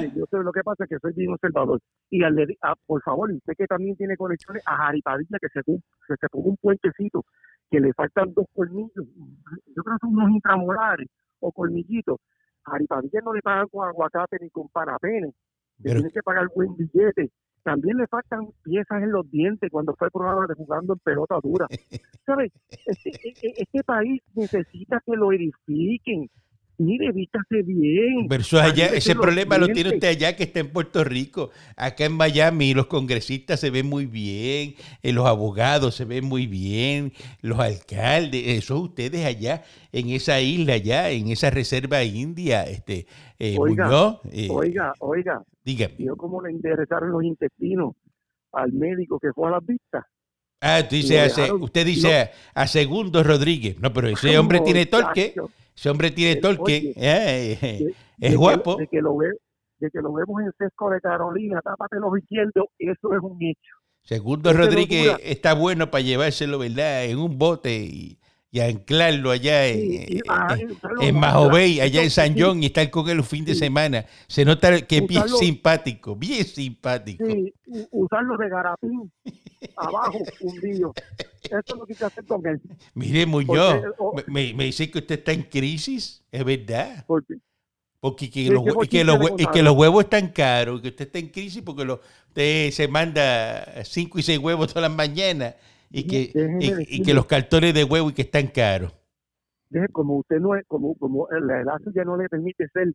Mire, 0.00 0.12
Yo 0.16 0.24
sé 0.30 0.38
lo 0.38 0.52
que 0.52 0.62
pasa 0.62 0.84
es 0.84 0.90
que 0.90 0.98
soy 1.00 1.12
bien 1.14 1.32
observador. 1.32 1.80
Y 2.10 2.22
al 2.22 2.34
de- 2.36 2.56
ah, 2.62 2.74
por 2.86 3.02
favor, 3.02 3.30
y 3.30 3.36
usted 3.36 3.54
que 3.56 3.66
también 3.66 3.96
tiene 3.96 4.16
conexiones 4.16 4.62
a 4.66 4.76
Jaripadilla, 4.76 5.38
que 5.40 5.48
se, 5.48 5.60
que 5.64 6.14
se 6.20 6.28
ponga 6.30 6.48
un 6.50 6.56
puentecito, 6.56 7.24
que 7.70 7.80
le 7.80 7.92
faltan 7.94 8.32
dos 8.34 8.46
colmillos, 8.54 8.90
yo 8.94 9.82
creo 9.82 9.96
que 9.96 10.06
son 10.06 10.14
unos 10.16 10.30
intramolares 10.30 11.08
o 11.40 11.50
colmillitos. 11.52 12.18
A 12.64 12.72
Jaripadilla 12.72 13.20
no 13.24 13.32
le 13.34 13.40
pagan 13.42 13.68
con 13.68 13.86
aguacate 13.88 14.36
ni 14.40 14.50
con 14.50 14.68
parapenes, 14.68 15.30
le 15.78 15.82
Pero- 15.82 15.94
tienen 15.96 16.12
que 16.12 16.22
pagar 16.22 16.48
buen 16.54 16.76
billete. 16.76 17.30
También 17.64 17.96
le 17.96 18.08
faltan 18.08 18.48
piezas 18.64 19.02
en 19.04 19.12
los 19.12 19.30
dientes 19.30 19.70
cuando 19.70 19.94
fue 19.94 20.10
programa 20.10 20.46
de 20.48 20.54
jugando 20.54 20.94
en 20.94 20.98
pelota 20.98 21.36
dura. 21.40 21.66
¿Sabe? 22.26 22.50
Este, 22.86 23.10
e- 23.10 23.34
e- 23.40 23.54
este 23.58 23.84
país 23.84 24.20
necesita 24.34 25.00
que 25.06 25.12
lo 25.14 25.32
edifiquen. 25.32 26.28
Mire, 26.82 27.12
vístase 27.12 27.62
bien. 27.62 28.26
Allá, 28.60 28.86
ese 28.86 29.14
problema 29.14 29.56
lo 29.58 29.68
tiene 29.68 29.90
usted 29.94 30.08
allá 30.08 30.34
que 30.36 30.42
está 30.44 30.60
en 30.60 30.68
Puerto 30.70 31.04
Rico. 31.04 31.50
Acá 31.76 32.04
en 32.06 32.12
Miami 32.12 32.74
los 32.74 32.86
congresistas 32.86 33.60
se 33.60 33.70
ven 33.70 33.86
muy 33.88 34.06
bien, 34.06 34.74
eh, 35.02 35.12
los 35.12 35.26
abogados 35.26 35.94
se 35.94 36.04
ven 36.04 36.24
muy 36.24 36.46
bien, 36.46 37.12
los 37.40 37.58
alcaldes, 37.58 38.42
eso 38.46 38.80
ustedes 38.80 39.24
allá 39.24 39.62
en 39.92 40.08
esa 40.10 40.40
isla 40.40 40.74
allá, 40.74 41.10
en 41.10 41.28
esa 41.28 41.50
reserva 41.50 42.02
india, 42.02 42.64
este 42.64 43.06
eh, 43.38 43.56
Oiga, 43.58 43.84
Muñoz, 43.86 44.16
eh, 44.32 44.48
Oiga, 44.50 44.92
oiga, 44.98 45.42
dígame. 45.64 45.94
cómo 46.16 46.42
le 46.42 46.50
enderezaron 46.50 47.10
los 47.10 47.22
intestinos 47.24 47.94
al 48.52 48.72
médico 48.72 49.18
que 49.20 49.32
fue 49.34 49.48
a 49.48 49.52
las 49.52 49.66
vistas. 49.66 50.04
Ah, 50.60 50.80
tú 50.88 50.94
dice, 50.94 51.16
lo 51.16 51.22
a 51.22 51.28
se- 51.28 51.40
dejaron- 51.42 51.62
usted 51.62 51.86
dice 51.86 52.16
a, 52.20 52.30
a 52.54 52.66
Segundo 52.68 53.22
Rodríguez. 53.24 53.78
No, 53.80 53.92
pero 53.92 54.08
ese 54.08 54.36
hombre 54.38 54.60
tiene 54.60 54.86
torque, 54.86 55.34
ese 55.82 55.90
hombre 55.90 56.12
tiene 56.12 56.32
Eh, 56.32 56.40
torque, 56.40 56.92
oye, 56.94 56.94
eh, 56.96 57.58
de- 57.60 57.66
es 57.66 57.80
de 57.80 58.28
que- 58.28 58.36
guapo. 58.36 58.76
de 58.76 58.86
que 58.86 59.00
lo 59.02 59.16
ve, 59.16 59.30
de 59.80 59.90
que 59.90 60.00
lo 60.00 60.12
vemos 60.12 60.40
en 60.42 60.52
Sesco 60.56 60.88
de 60.90 61.00
Carolina, 61.00 61.60
tápate 61.60 61.96
los 61.98 62.16
izquierdos, 62.16 62.66
eso 62.78 63.14
es 63.14 63.20
un 63.20 63.36
hecho. 63.42 63.74
Segundo 64.04 64.52
Rodríguez 64.52 65.16
está 65.24 65.54
bueno 65.54 65.90
para 65.90 66.02
llevárselo, 66.02 66.60
¿verdad? 66.60 67.04
En 67.06 67.18
un 67.18 67.36
bote 67.36 67.74
y, 67.84 68.16
y 68.54 68.60
anclarlo 68.60 69.30
allá 69.30 69.66
en, 69.66 69.92
en- 69.94 70.20
ah, 70.28 70.54
en- 70.60 70.72
usarlo 70.72 71.02
en 71.02 71.14
Mahobey, 71.18 71.70
¿verdad? 71.78 71.86
allá 71.86 72.02
en 72.04 72.10
San 72.10 72.34
John, 72.38 72.62
y 72.62 72.66
estar 72.66 72.88
con 72.90 73.08
él 73.08 73.18
un 73.18 73.24
fin 73.24 73.44
de 73.46 73.54
Sí. 73.54 73.60
semana. 73.60 74.04
Se 74.28 74.44
nota 74.44 74.82
que 74.82 74.98
es 74.98 75.06
bien 75.06 75.26
simpático, 75.28 76.14
bien 76.14 76.44
simpático. 76.44 77.24
Sí, 77.26 77.54
usarlo 77.90 78.36
de 78.36 78.48
garapín, 78.50 79.10
abajo, 79.76 80.18
hundido. 80.40 80.92
Eso 81.42 81.58
es 81.66 81.74
lo 81.76 81.86
que 81.86 81.94
hay 81.94 81.98
que 81.98 82.04
hacer 82.04 82.24
con 82.26 82.46
él. 82.46 82.60
Mire, 82.94 83.24
Muñoz, 83.26 83.80
Porque, 83.80 83.88
oh. 83.98 84.14
me, 84.30 84.52
me- 84.54 84.64
dice 84.66 84.90
que 84.90 84.98
usted 84.98 85.18
está 85.18 85.32
en 85.32 85.42
crisis, 85.44 86.22
es 86.30 86.44
verdad. 86.44 87.04
Porque 87.06 87.34
Porque 88.00 88.28
que 88.30 88.50
los, 88.50 88.64
y 88.84 89.46
que 89.46 89.60
y 89.60 89.62
los 89.62 89.74
huevos 89.76 90.04
están 90.04 90.28
caros, 90.28 90.82
que 90.82 90.88
usted 90.88 91.06
está 91.06 91.18
en 91.20 91.28
crisis 91.28 91.62
porque 91.64 91.84
lo, 91.86 92.00
usted 92.28 92.70
se 92.72 92.86
manda 92.88 93.82
cinco 93.84 94.18
y 94.18 94.22
seis 94.22 94.38
huevos 94.38 94.68
todas 94.68 94.90
las 94.90 94.96
mañanas 94.96 95.54
y 95.92 96.06
que, 96.06 96.32
y- 96.88 97.02
que 97.02 97.14
los 97.14 97.26
cartones 97.26 97.74
de 97.74 97.84
huevo 97.84 98.10
y 98.10 98.14
que 98.14 98.22
están 98.22 98.46
caros. 98.48 98.92
deje, 99.70 99.88
como 99.88 100.18
usted 100.18 100.40
no 100.40 100.54
es, 100.54 100.64
como, 100.66 100.94
como 100.96 101.28
la 101.30 101.60
edad 101.60 101.78
suya 101.84 102.04
no 102.04 102.16
le 102.16 102.28
permite 102.28 102.66
ser 102.68 102.88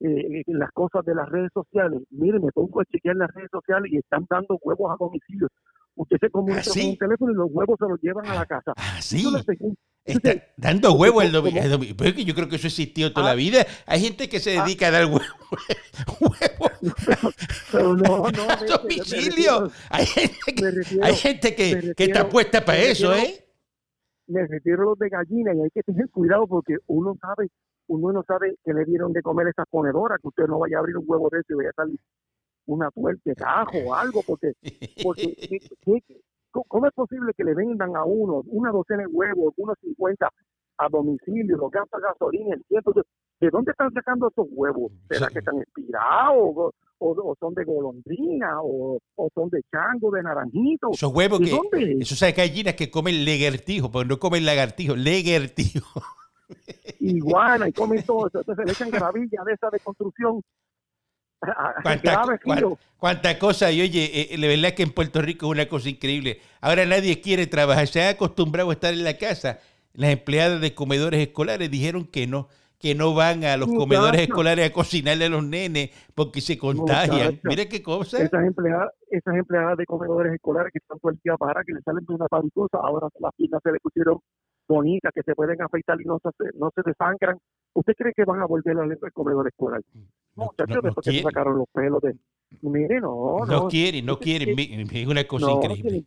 eh, 0.00 0.42
en 0.46 0.58
las 0.58 0.70
cosas 0.72 1.04
de 1.04 1.14
las 1.14 1.28
redes 1.30 1.50
sociales, 1.54 2.02
mire, 2.10 2.38
me 2.38 2.52
pongo 2.52 2.80
a 2.80 2.84
chequear 2.84 3.16
las 3.16 3.30
redes 3.32 3.50
sociales 3.50 3.90
y 3.92 3.96
están 3.98 4.26
dando 4.28 4.58
huevos 4.62 4.92
a 4.92 4.96
domicilio. 4.98 5.48
Usted 5.96 6.18
se 6.20 6.30
comunica 6.30 6.60
¿Ah, 6.60 6.62
sí? 6.62 6.80
con 6.80 6.90
un 6.90 6.96
teléfono 6.98 7.32
y 7.32 7.34
los 7.36 7.48
huevos 7.50 7.76
se 7.78 7.88
los 7.88 8.00
llevan 8.02 8.26
a 8.26 8.34
la 8.34 8.46
casa. 8.46 8.72
Ah, 8.76 8.98
sí. 9.00 9.24
Está 10.04 10.30
Entonces, 10.30 10.42
dando 10.56 10.88
porque 10.90 11.02
huevo 11.02 11.22
el 11.22 11.32
domingo. 11.32 11.60
yo 12.24 12.34
creo 12.34 12.48
que 12.48 12.56
eso 12.56 12.66
existió 12.68 13.12
toda 13.12 13.26
Ah. 13.26 13.30
la 13.30 13.34
vida. 13.34 13.66
Hay 13.86 14.00
gente 14.02 14.28
que 14.28 14.38
se 14.38 14.56
Ah. 14.58 14.62
dedica 14.64 14.88
a 14.88 14.90
dar 14.92 15.06
huevo, 15.06 15.20
huevo 16.20 16.70
Pero 17.72 17.94
no, 17.96 18.30
no, 18.30 18.50
a 18.50 18.56
domicilio. 18.56 19.60
refiero- 19.62 19.70
Hay 19.90 20.06
gente 20.06 20.54
que, 20.54 20.70
refiero- 20.70 21.04
hay 21.04 21.14
gente 21.14 21.54
que, 21.56 21.64
me 21.74 21.80
que 21.80 21.88
está 21.88 22.04
refiero- 22.04 22.28
puesta 22.28 22.64
para 22.64 22.78
eso, 22.78 23.10
refiero- 23.10 23.30
¿eh? 23.34 23.44
me 24.28 24.46
refiero 24.46 24.82
a 24.82 24.84
los 24.86 24.98
de 24.98 25.08
gallina 25.08 25.54
y 25.54 25.60
hay 25.62 25.70
que 25.70 25.82
tener 25.82 26.08
cuidado 26.10 26.46
porque 26.46 26.76
uno 26.86 27.16
sabe, 27.20 27.48
uno 27.88 28.12
no 28.12 28.22
sabe 28.26 28.56
que 28.64 28.72
le 28.74 28.84
dieron 28.84 29.12
de 29.12 29.22
comer 29.22 29.48
esas 29.48 29.66
ponedoras, 29.70 30.18
que 30.20 30.28
usted 30.28 30.44
no 30.46 30.58
vaya 30.58 30.76
a 30.76 30.80
abrir 30.80 30.96
un 30.98 31.04
huevo 31.06 31.28
de 31.30 31.38
eso 31.40 31.46
y 31.50 31.54
vaya 31.54 31.70
a 31.70 31.82
salir 31.82 31.98
una 32.66 32.90
tuerca 32.90 33.22
de 33.24 33.34
cajo 33.34 33.78
o 33.86 33.94
algo, 33.94 34.22
porque, 34.26 34.52
porque 35.04 35.34
¿qué- 35.34 35.60
qué- 35.84 36.20
cómo- 36.50 36.64
¿cómo 36.68 36.86
es 36.86 36.92
posible 36.94 37.32
que 37.36 37.44
le 37.44 37.54
vendan 37.54 37.96
a 37.96 38.04
uno 38.04 38.42
una 38.46 38.70
docena 38.70 39.02
de 39.02 39.08
huevos, 39.08 39.54
unos 39.56 39.76
50 39.80 40.28
a 40.78 40.88
domicilio, 40.90 41.56
lo 41.56 41.70
gasta 41.70 41.98
gasolina, 41.98 42.54
el 42.54 42.64
tiempo? 42.64 42.92
¿De, 42.92 43.02
de 43.40 43.50
dónde 43.50 43.70
están 43.72 43.92
sacando 43.92 44.28
esos 44.28 44.46
huevos? 44.50 44.92
¿Será 45.08 45.26
Sí. 45.28 45.32
que 45.34 45.38
están 45.40 45.58
expirados 45.60 46.38
o, 46.38 46.72
o- 46.98 47.34
son 47.38 47.52
de 47.54 47.64
golondrina 47.64 48.60
o, 48.62 48.98
o 49.16 49.28
son 49.34 49.50
de 49.50 49.60
chango, 49.70 50.10
de 50.10 50.22
naranjito? 50.22 50.88
Esos 50.92 51.14
huevos 51.14 51.40
¿De 51.40 51.44
que. 51.46 51.50
dónde? 51.50 51.96
Esos 52.00 52.22
hay 52.22 52.32
gallinas 52.32 52.74
que 52.74 52.90
comen 52.90 53.24
legertijo, 53.24 53.90
porque 53.90 54.08
no 54.08 54.18
comen 54.18 54.44
lagartijo, 54.46 54.96
legertijo. 54.96 56.02
iguana 57.00 57.68
y 57.68 57.72
comen 57.72 58.02
todo 58.06 58.26
eso. 58.28 58.38
Entonces 58.40 58.64
le 58.66 58.72
echan 58.72 58.90
gravilla 58.90 59.42
de 59.44 59.52
esa 59.52 59.68
de 59.70 59.78
construcción. 59.80 60.40
A- 61.42 61.50
a- 61.78 61.82
Cuánta, 61.82 62.12
grave, 62.12 62.38
cuán- 62.42 62.58
filo. 62.58 62.78
cuánta 62.98 63.38
cosa. 63.38 63.70
Y 63.72 63.80
oye, 63.82 64.32
eh, 64.34 64.38
la 64.38 64.46
verdad 64.46 64.72
que 64.72 64.82
en 64.82 64.90
Puerto 64.90 65.20
Rico 65.22 65.46
es 65.46 65.52
una 65.52 65.66
cosa 65.68 65.88
increíble. 65.88 66.40
Ahora 66.60 66.84
nadie 66.86 67.20
quiere 67.20 67.46
trabajar. 67.46 67.86
Se 67.86 68.02
ha 68.02 68.10
acostumbrado 68.10 68.70
a 68.70 68.72
estar 68.72 68.92
en 68.92 69.04
la 69.04 69.16
casa. 69.18 69.58
Las 69.94 70.10
empleadas 70.10 70.60
de 70.60 70.74
comedores 70.74 71.20
escolares 71.20 71.70
dijeron 71.70 72.04
que 72.06 72.26
no, 72.26 72.48
que 72.78 72.94
no 72.94 73.14
van 73.14 73.42
a 73.44 73.56
los 73.56 73.68
comedores 73.68 74.20
escolares 74.20 74.68
a 74.68 74.72
cocinarle 74.72 75.24
a 75.24 75.28
los 75.30 75.42
nenes 75.42 75.90
porque 76.14 76.42
se 76.42 76.58
contagian. 76.58 77.26
Muchacho. 77.28 77.40
Mira 77.44 77.64
qué 77.66 77.82
cosa. 77.82 78.18
Esas 78.22 78.44
empleadas, 78.44 78.90
esas 79.10 79.34
empleadas 79.36 79.78
de 79.78 79.86
comedores 79.86 80.34
escolares 80.34 80.70
que 80.72 80.78
están 80.78 80.98
todo 80.98 81.12
el 81.12 81.18
día 81.24 81.36
para 81.38 81.62
que 81.64 81.72
le 81.72 81.80
salen 81.80 82.04
de 82.04 82.14
una 82.14 82.26
parutosa, 82.26 82.76
ahora 82.82 83.08
las 83.20 83.32
piernas 83.34 83.60
se 83.64 83.72
le 83.72 83.78
pusieron 83.80 84.18
bonitas, 84.68 85.12
que 85.14 85.22
se 85.22 85.34
pueden 85.34 85.60
afeitar 85.62 86.00
y 86.00 86.04
no 86.04 86.18
se, 86.18 86.30
no 86.58 86.70
se 86.74 86.82
desangran. 86.84 87.38
¿Usted 87.74 87.94
cree 87.96 88.12
que 88.14 88.24
van 88.24 88.40
a 88.40 88.46
volver 88.46 88.76
al 88.78 88.98
comedor 89.12 89.46
escolar? 89.48 89.80
No, 89.94 90.44
Muchachos, 90.46 90.68
no- 90.68 90.74
no 90.76 90.82
después 90.82 91.06
que 91.06 91.22
sacaron 91.22 91.58
los 91.58 91.66
pelos 91.72 92.00
de... 92.02 92.14
Mire, 92.62 93.00
no, 93.00 93.38
No 93.40 93.46
no. 93.46 93.68
quieren, 93.68 94.06
no 94.06 94.18
quieren. 94.18 94.56
Es 94.58 95.06
una 95.06 95.24
cosa 95.24 95.46
No, 95.46 95.60
increíble. 95.62 96.04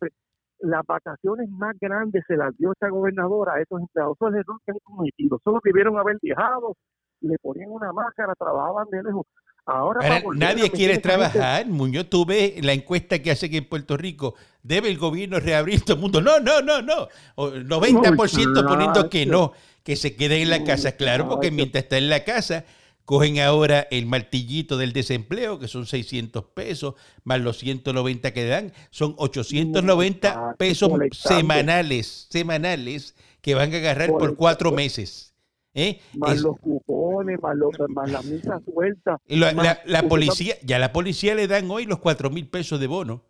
las 0.60 0.86
vacaciones 0.86 1.50
más 1.50 1.76
grandes 1.80 2.24
se 2.28 2.38
las 2.38 2.56
dio 2.58 2.72
esta 2.72 2.89
gobernadora 2.89 3.54
a 3.56 3.62
esos 3.62 3.82
empleados. 3.82 4.17
Eso 4.17 4.28
es 4.30 4.34
el 4.36 4.39
error 4.41 4.58
que 4.65 4.72
han 4.72 4.78
cometido. 4.84 5.39
Solo 5.43 5.60
debieron 5.63 5.98
haber 5.98 6.17
viajado, 6.22 6.76
le 7.22 7.36
ponían 7.41 7.69
una 7.72 7.91
máscara, 7.93 8.34
trabajaban 8.36 8.88
de 8.89 9.04
lejos. 9.04 9.26
Ahora, 9.69 10.23
nadie 10.36 10.69
quiere 10.71 10.97
trabajar, 10.97 11.67
Muñoz. 11.67 12.10
Tú 12.10 12.25
ves 12.25 12.63
la 12.63 12.73
encuesta 12.73 13.19
que 13.19 13.32
hacen 13.32 13.53
en 13.53 13.65
Puerto 13.65 13.97
Rico. 13.97 14.36
¿Debe 14.63 14.89
el 14.89 14.97
gobierno 14.97 15.39
reabrir 15.39 15.82
todo 15.82 15.95
el 15.95 16.01
mundo? 16.01 16.21
No, 16.21 16.39
no, 16.39 16.62
no, 16.62 16.82
no. 16.82 17.08
O 17.36 17.51
90% 17.51 18.67
poniendo 18.67 19.10
que 19.10 19.25
no, 19.25 19.53
que 19.84 19.95
se 19.95 20.15
queden 20.15 20.41
en 20.41 20.49
la 20.49 20.63
casa. 20.63 20.93
Claro, 20.93 21.29
porque 21.29 21.51
mientras 21.51 21.84
está 21.84 21.97
en 21.97 22.10
la 22.10 22.23
casa, 22.23 22.65
cogen 23.05 23.39
ahora 23.39 23.88
el 23.89 24.05
martillito 24.05 24.77
del 24.77 24.93
desempleo, 24.93 25.58
que 25.60 25.67
son 25.67 25.86
600 25.86 26.45
pesos, 26.53 26.95
más 27.23 27.39
los 27.39 27.58
190 27.58 28.34
que 28.34 28.45
dan, 28.45 28.73
son 28.91 29.15
890 29.17 30.29
Muchacho, 30.29 30.58
pesos 30.58 30.91
semanales, 31.12 32.27
semanales, 32.29 33.15
que 33.41 33.55
van 33.55 33.73
a 33.73 33.77
agarrar 33.77 34.10
por 34.12 34.36
cuatro 34.36 34.71
meses. 34.71 35.29
¿Eh? 35.73 35.99
Más 36.17 36.36
Es- 36.36 36.41
los 36.41 36.58
cupones, 36.60 37.41
más, 37.41 37.55
los, 37.55 37.71
más 37.89 38.12
la 38.12 38.21
misa 38.21 38.60
suelta. 38.62 39.19
y 39.27 39.38
la, 39.38 39.53
más- 39.53 39.65
la- 39.65 39.79
la 39.86 39.99
porque 39.99 40.10
policía, 40.27 40.55
ya 40.63 40.79
la 40.79 40.91
policía 40.91 41.36
le 41.36 41.47
dan 41.47 41.69
hoy 41.69 41.86
los 41.86 41.99
cuatro 41.99 42.29
mil 42.29 42.47
pesos 42.49 42.79
de 42.79 42.88
bono. 42.88 43.21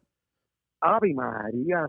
Ave 0.81 1.13
María. 1.13 1.85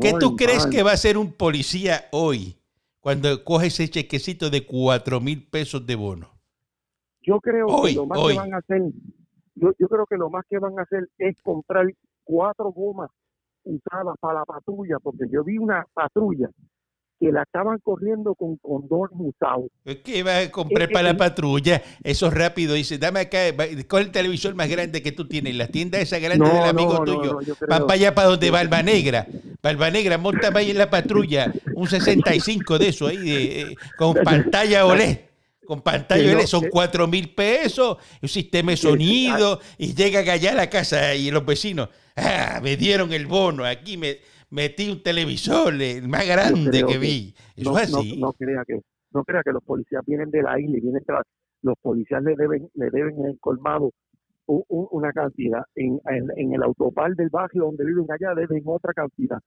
¿Qué 0.00 0.14
tú 0.18 0.34
crees 0.36 0.66
que 0.66 0.82
va 0.82 0.92
a 0.92 0.94
hacer 0.94 1.18
un 1.18 1.32
policía 1.32 2.06
hoy 2.10 2.56
cuando 3.00 3.44
coge 3.44 3.66
ese 3.66 3.88
chequecito 3.88 4.48
de 4.48 4.64
cuatro 4.66 5.20
mil 5.20 5.46
pesos 5.46 5.86
de 5.86 5.94
bono? 5.94 6.30
Yo 7.22 7.38
creo 7.40 7.66
Hoy, 7.66 7.90
que 7.90 7.96
lo 7.96 8.06
más 8.06 8.18
hoy. 8.18 8.32
que 8.32 8.38
van 8.38 8.54
a 8.54 8.56
hacer, 8.56 8.82
yo, 9.54 9.72
yo 9.78 9.88
creo 9.88 10.06
que 10.06 10.16
lo 10.16 10.30
más 10.30 10.44
que 10.48 10.58
van 10.58 10.78
a 10.78 10.82
hacer 10.82 11.06
es 11.18 11.36
comprar 11.42 11.86
cuatro 12.24 12.72
gomas 12.72 13.10
usadas 13.62 14.16
para 14.20 14.38
la 14.38 14.44
patrulla, 14.46 14.98
porque 15.02 15.24
yo 15.30 15.44
vi 15.44 15.58
una 15.58 15.86
patrulla 15.92 16.48
que 17.20 17.30
la 17.30 17.42
estaban 17.42 17.78
corriendo 17.80 18.34
con 18.34 18.56
condones 18.56 19.10
usados. 19.18 19.66
¿Qué 20.02 20.22
va 20.22 20.38
a 20.38 20.50
comprar 20.50 20.88
para 20.90 21.08
la 21.12 21.16
patrulla? 21.18 21.82
Eso 22.02 22.28
es 22.28 22.32
rápido. 22.34 22.72
Dice, 22.74 22.96
dame 22.96 23.20
acá, 23.20 23.38
va- 23.52 23.66
¿cuál 23.88 24.02
es 24.02 24.06
el 24.06 24.12
televisor 24.12 24.54
más 24.54 24.68
grande 24.70 25.02
que 25.02 25.12
tú 25.12 25.28
tienes? 25.28 25.54
La 25.54 25.68
tienda 25.68 25.98
esa 26.00 26.18
grande 26.18 26.46
No, 26.48 26.54
del 26.54 26.64
amigo 26.64 26.94
no, 26.94 27.04
tuyo. 27.04 27.38
no, 27.42 27.66
Van 27.68 27.82
para 27.82 27.92
allá 27.92 28.14
para 28.14 28.28
donde 28.28 28.50
va 28.50 28.60
Alba 28.60 28.82
Negra. 28.82 29.26
Alba 29.62 29.90
Negra, 29.90 30.16
monta 30.16 30.50
ahí 30.54 30.70
en 30.70 30.78
la 30.78 30.88
patrulla 30.88 31.52
un 31.74 31.86
65 31.86 32.78
de 32.78 32.88
eso 32.88 33.06
ahí, 33.06 33.18
de- 33.18 33.60
eh, 33.60 33.76
con 33.98 34.14
pantalla 34.24 34.86
OLED. 34.86 35.18
Con 35.66 35.82
pantalla 35.82 36.32
OLED 36.34 36.46
son 36.46 36.68
4 36.70 37.06
mil 37.06 37.34
pesos, 37.34 37.98
un 38.22 38.28
sistema 38.30 38.70
de 38.70 38.76
sonido, 38.78 39.60
y 39.76 39.94
llegan 39.94 40.26
allá 40.28 40.52
a 40.52 40.54
la 40.54 40.70
casa 40.70 41.14
y 41.14 41.30
los 41.30 41.44
vecinos, 41.44 41.90
ah, 42.16 42.60
me 42.62 42.76
dieron 42.78 43.12
el 43.12 43.26
bono, 43.26 43.64
aquí 43.66 43.96
me 43.98 44.18
metí 44.50 44.90
un 44.90 45.02
televisor, 45.02 45.74
el 45.80 46.08
más 46.08 46.26
grande 46.26 46.70
que 46.70 46.86
que 46.86 46.98
vi. 46.98 47.34
Eso 47.56 47.72
no, 47.72 47.78
es 47.78 47.90
no, 47.92 47.98
así. 48.00 48.20
no 48.20 48.32
crea 48.32 48.62
que 48.66 48.80
no 49.12 49.24
crea 49.24 49.42
que 49.42 49.52
los 49.52 49.62
policías 49.64 50.02
vienen 50.06 50.30
de 50.30 50.42
la 50.42 50.58
isla 50.60 50.78
y 50.78 50.80
vienen 50.80 51.02
tras 51.04 51.22
los 51.62 51.74
policías 51.82 52.22
le 52.22 52.34
deben 52.36 52.68
le 52.74 52.90
deben 52.90 53.18
en 53.18 53.26
el 53.26 53.38
colmado 53.40 53.90
u- 54.46 54.64
u- 54.68 54.88
una 54.92 55.12
cantidad 55.12 55.62
en, 55.74 56.00
en, 56.06 56.26
en 56.36 56.54
el 56.54 56.62
autopar 56.62 57.14
del 57.14 57.28
barrio 57.28 57.64
donde 57.64 57.84
viven 57.84 58.06
allá 58.10 58.34
deben 58.34 58.62
otra 58.66 58.92
cantidad 58.94 59.38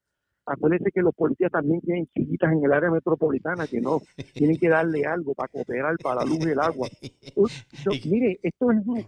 acuérdense 0.45 0.91
que 0.93 1.01
los 1.01 1.15
policías 1.15 1.49
también 1.51 1.79
tienen 1.81 2.07
chiquitas 2.13 2.51
en 2.51 2.63
el 2.65 2.73
área 2.73 2.91
metropolitana 2.91 3.65
que 3.67 3.79
no 3.81 4.01
tienen 4.33 4.57
que 4.57 4.67
darle 4.69 5.05
algo 5.05 5.33
para 5.33 5.47
cooperar 5.47 5.95
para 6.03 6.23
la 6.23 6.25
luz 6.25 6.39
y 6.45 6.49
el 6.51 6.59
agua 6.59 6.87
no, 7.37 7.91
mire 8.05 8.39
esto 8.43 8.71
es 8.71 8.85
un- 8.85 8.97
eh, 8.99 9.01
eh, 9.01 9.05
eh, 9.05 9.07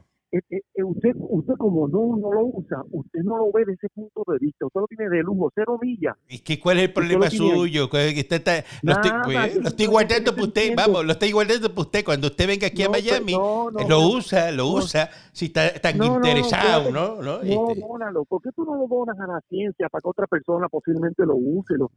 usted 0.83 1.11
usted 1.15 1.53
como 1.57 1.87
no 1.87 2.17
no 2.17 2.31
lo 2.33 2.45
usa 2.45 2.83
usted 2.91 3.19
no 3.23 3.37
lo 3.37 3.51
ve 3.51 3.61
desde 3.65 3.73
ese 3.73 3.89
punto 3.89 4.23
de 4.31 4.37
vista 4.39 4.65
usted 4.65 4.79
lo 4.81 4.87
tiene 4.87 5.09
de 5.09 5.23
lujo 5.23 5.51
cero 5.55 5.77
millas 5.81 6.15
¿Y 6.27 6.39
qué, 6.39 6.59
cuál 6.59 6.77
es 6.77 6.83
el 6.85 6.93
problema 6.93 7.29
suyo? 7.29 7.89
¿Cuál 7.89 8.03
es 8.03 8.13
que 8.13 8.19
está- 8.21 8.35
está- 8.37 8.63
lo, 8.81 8.91
estoy, 8.93 9.11
pues, 9.23 9.79
lo 9.85 9.91
guardando 9.91 10.31
para 10.31 10.43
usted, 10.43 10.75
vamos, 10.75 11.05
lo 11.05 11.11
estoy 11.11 11.31
guardando 11.31 11.69
para 11.69 11.81
usted. 11.81 12.05
Cuando 12.05 12.27
usted 12.27 12.47
venga 12.47 12.67
aquí 12.67 12.81
a 12.83 12.85
No, 12.87 12.91
pero 12.91 13.03
Miami, 13.05 13.31
no, 13.33 13.71
no, 13.71 13.89
lo 13.89 14.09
usa, 14.09 14.51
lo 14.51 14.67
usa, 14.67 15.09
si 15.31 15.45
está 15.45 15.73
tan 15.79 16.03
interesado. 16.03 16.91
¿no? 16.91 17.21
¿no? 17.21 17.41
No, 17.43 17.69
Este, 17.71 17.81
dónalo. 17.81 18.25
¿Por 18.25 18.41
qué 18.41 18.49
tú 18.55 18.65
no 18.65 18.75
lo 18.75 18.87
donas 18.87 19.19
a 19.19 19.27
la 19.27 19.41
ciencia 19.49 19.87
para 19.89 20.01
que 20.01 20.09
otra 20.09 20.27
persona 20.27 20.67
posiblemente 20.69 21.25
lo 21.25 21.35
use? 21.35 21.75
Lo- 21.77 21.91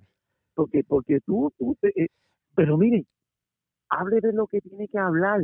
Porque, 0.55 0.83
porque 0.87 1.20
tú, 1.24 1.53
tú 1.59 1.77
te- 1.81 1.92
eh, 1.96 2.09
pero 2.55 2.77
mire, 2.77 3.05
hable 3.90 4.20
de 4.20 4.33
lo 4.33 4.46
que 4.46 4.61
tiene 4.61 4.88
que 4.88 4.98
hablar. 4.98 5.40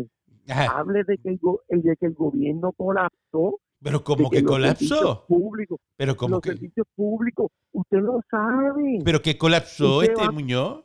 Ajá, 0.48 0.78
Hable 0.78 1.04
de 1.04 1.18
que 1.18 1.28
el, 1.30 1.38
go- 1.38 1.62
el- 1.68 1.82
de 1.82 1.96
que 1.96 2.06
el 2.06 2.14
gobierno 2.14 2.72
colapsó. 2.72 3.60
pero 3.82 4.02
como 4.04 4.30
que 4.30 4.42
colapsó, 4.44 5.24
Públicos, 5.26 5.78
pero 5.96 6.16
como 6.16 6.36
los 6.36 6.42
que, 6.42 6.50
servicios 6.50 6.86
públicos, 6.94 7.50
usted 7.72 7.98
lo 7.98 8.20
sabe. 8.30 9.00
pero 9.04 9.20
que 9.22 9.36
colapsó 9.36 9.98
Usted 9.98 10.10
este 10.12 10.24
va- 10.24 10.30
Muñoz, 10.32 10.84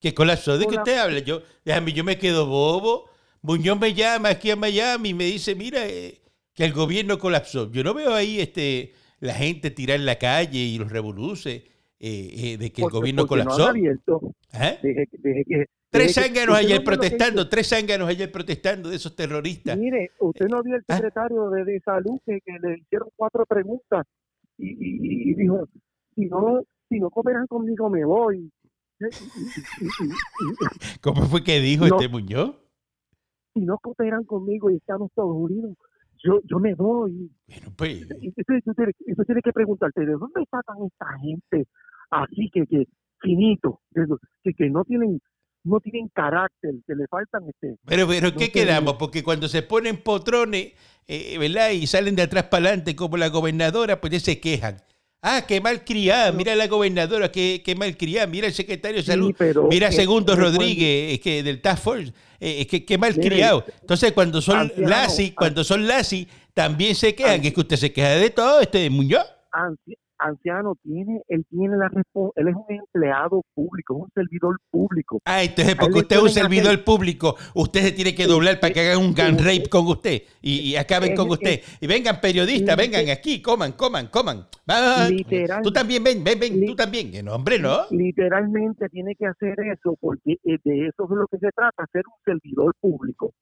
que 0.00 0.14
colapsó, 0.14 0.58
¿de 0.58 0.66
qué 0.66 0.76
usted 0.76 0.98
habla? 0.98 1.18
Yo, 1.20 1.42
déjame, 1.64 1.92
yo 1.92 2.02
me 2.04 2.18
quedo 2.18 2.46
bobo. 2.46 3.04
Muñoz 3.42 3.78
me 3.78 3.94
llama 3.94 4.30
aquí 4.30 4.50
a 4.50 4.56
Miami 4.56 5.10
y 5.10 5.14
me 5.14 5.24
dice, 5.24 5.54
mira, 5.54 5.86
eh, 5.86 6.20
que 6.54 6.64
el 6.64 6.72
gobierno 6.72 7.18
colapsó. 7.18 7.70
Yo 7.70 7.82
no 7.84 7.94
veo 7.94 8.12
ahí 8.14 8.40
este 8.40 8.92
la 9.20 9.34
gente 9.34 9.70
tirar 9.70 9.96
en 9.98 10.06
la 10.06 10.18
calle 10.18 10.58
y 10.58 10.78
los 10.78 10.90
revoluces 10.90 11.62
eh, 12.00 12.54
eh, 12.54 12.58
de 12.58 12.72
que 12.72 12.82
el 12.82 12.90
gobierno 12.90 13.22
no 13.22 13.28
colapsó. 13.28 13.72
deje 13.72 15.06
que- 15.06 15.66
Tres 15.90 16.14
zánganos 16.14 16.56
ayer 16.56 16.78
no 16.78 16.84
protestando, 16.84 17.48
tres 17.48 17.68
zánganos 17.68 18.08
ayer 18.08 18.30
protestando 18.30 18.88
de 18.90 18.96
esos 18.96 19.14
terroristas. 19.16 19.76
Mire, 19.76 20.12
usted 20.20 20.46
no 20.46 20.62
vio 20.62 20.76
el 20.76 20.84
Ah. 20.88 20.94
secretario 20.96 21.50
de, 21.50 21.64
de 21.64 21.80
salud 21.80 22.20
que, 22.24 22.38
que 22.44 22.52
le 22.62 22.78
hicieron 22.78 23.08
cuatro 23.16 23.44
preguntas 23.44 24.06
y, 24.56 24.68
y- 24.70 25.30
y 25.30 25.34
dijo, 25.34 25.66
si 26.14 26.26
no, 26.26 26.62
si 26.88 27.00
no 27.00 27.10
cooperan 27.10 27.46
conmigo 27.48 27.90
me 27.90 28.04
voy. 28.04 28.50
¿Cómo 31.00 31.22
fue 31.24 31.42
que 31.42 31.60
dijo 31.60 31.86
No. 31.86 31.96
este 31.96 32.08
Muñoz? 32.08 32.56
si 33.52 33.60
no 33.62 33.78
cooperan 33.78 34.22
conmigo 34.24 34.70
y 34.70 34.76
estamos 34.76 35.10
todos 35.12 35.34
unidos, 35.36 35.76
yo, 36.22 36.40
yo 36.44 36.60
me 36.60 36.72
voy. 36.74 37.32
Bueno, 37.48 37.72
pues, 37.76 38.06
Y 38.20 38.28
Entonces 38.28 38.62
tú 38.64 38.72
tienes, 38.74 38.94
entonces 39.00 39.26
tienes 39.26 39.42
que 39.42 39.52
preguntarte, 39.52 40.06
¿de 40.06 40.12
dónde 40.12 40.44
sacan 40.48 40.76
esta 40.86 41.06
gente 41.18 41.66
así 42.10 42.50
que, 42.52 42.66
que 42.66 42.84
finito, 43.20 43.80
de 43.90 44.06
lo- 44.06 44.18
que, 44.42 44.52
que 44.54 44.68
no 44.70 44.84
tienen 44.84 45.20
no 45.62 45.78
tienen 45.78 46.08
carácter, 46.14 46.70
que 46.86 46.94
le 46.94 47.06
faltan 47.06 47.42
este 47.46 47.76
pero, 47.84 48.08
pero 48.08 48.34
¿qué 48.34 48.50
quedamos? 48.50 48.94
Porque 48.94 49.22
cuando 49.22 49.46
se 49.46 49.60
ponen 49.60 49.98
potrones, 49.98 50.72
eh, 51.06 51.36
¿verdad? 51.38 51.70
Y 51.72 51.86
salen 51.86 52.16
de 52.16 52.22
atrás 52.22 52.44
para 52.44 52.68
adelante 52.68 52.96
como 52.96 53.18
la 53.18 53.28
gobernadora, 53.28 54.00
pues 54.00 54.14
ya 54.14 54.20
se 54.20 54.40
quejan. 54.40 54.78
Ah, 55.20 55.44
qué 55.46 55.60
mal 55.60 55.84
criada, 55.84 56.32
mira 56.32 56.54
la 56.54 56.66
gobernadora, 56.66 57.30
qué, 57.30 57.60
qué 57.62 57.74
mal 57.74 57.94
criada, 57.98 58.26
mira 58.26 58.46
el 58.46 58.54
secretario 58.54 58.96
de 58.96 59.02
Sí, 59.02 59.08
salud, 59.08 59.34
pero 59.36 59.64
mira 59.68 59.92
Segundo. 59.92 60.34
Rodríguez, 60.34 61.12
es 61.12 61.20
que 61.20 61.42
del 61.42 61.60
Task 61.60 61.82
Force, 61.82 62.08
eh, 62.40 62.60
es 62.62 62.66
que 62.66 62.86
qué 62.86 62.96
mal 62.96 63.14
criado. 63.14 63.62
Entonces, 63.82 64.12
cuando 64.12 64.40
son 64.40 64.56
anciano, 64.60 64.88
lazi, 64.88 65.26
an- 65.26 65.34
cuando 65.34 65.62
son 65.62 65.86
lazi, 65.86 66.26
también 66.54 66.94
se 66.94 67.14
quejan, 67.14 67.34
An- 67.34 67.40
que 67.42 67.48
es 67.48 67.54
que 67.54 67.60
usted 67.60 67.76
se 67.76 67.92
queja 67.92 68.08
de 68.12 68.30
todo, 68.30 68.62
este 68.62 68.88
Muñoz. 68.88 69.26
anci- 69.52 69.98
anciano 70.20 70.76
tiene, 70.82 71.22
él 71.28 71.44
tiene 71.50 71.76
la 71.76 71.90
él 72.36 72.48
es 72.48 72.54
un 72.54 72.64
empleado 72.68 73.42
público, 73.54 73.96
es 73.96 74.02
un 74.02 74.10
servidor 74.14 74.56
público. 74.70 75.20
Ah, 75.24 75.42
entonces 75.42 75.74
porque 75.74 75.98
usted 75.98 76.16
es 76.16 76.22
un 76.22 76.28
servidor 76.30 76.84
público, 76.84 77.36
usted 77.54 77.80
se 77.80 77.92
tiene 77.92 78.14
que 78.14 78.26
doblar 78.26 78.60
para 78.60 78.72
que 78.72 78.80
hagan 78.80 78.98
un 78.98 79.14
gun 79.14 79.38
rape 79.38 79.68
con 79.70 79.86
usted 79.86 80.22
y, 80.40 80.60
y 80.60 80.76
acaben 80.76 81.14
con 81.14 81.30
usted. 81.30 81.60
Y 81.80 81.86
vengan 81.86 82.20
periodistas, 82.20 82.76
vengan 82.76 83.08
aquí, 83.08 83.42
coman, 83.42 83.72
coman, 83.72 84.08
coman. 84.08 84.46
Literal- 85.10 85.62
tú 85.62 85.72
también, 85.72 86.04
ven, 86.04 86.22
ven, 86.22 86.38
ven, 86.38 86.66
tú 86.66 86.74
también. 86.74 87.10
Que 87.10 87.22
No, 87.22 87.34
hombre, 87.34 87.58
no. 87.58 87.86
Literalmente 87.90 88.88
tiene 88.88 89.14
que 89.14 89.26
hacer 89.26 89.58
eso 89.60 89.96
porque 90.00 90.32
eh, 90.44 90.58
de 90.64 90.86
eso 90.86 91.04
es 91.04 91.10
lo 91.10 91.26
que 91.26 91.38
se 91.38 91.50
trata, 91.52 91.86
ser 91.92 92.04
un 92.06 92.22
servidor 92.24 92.74
público. 92.80 93.32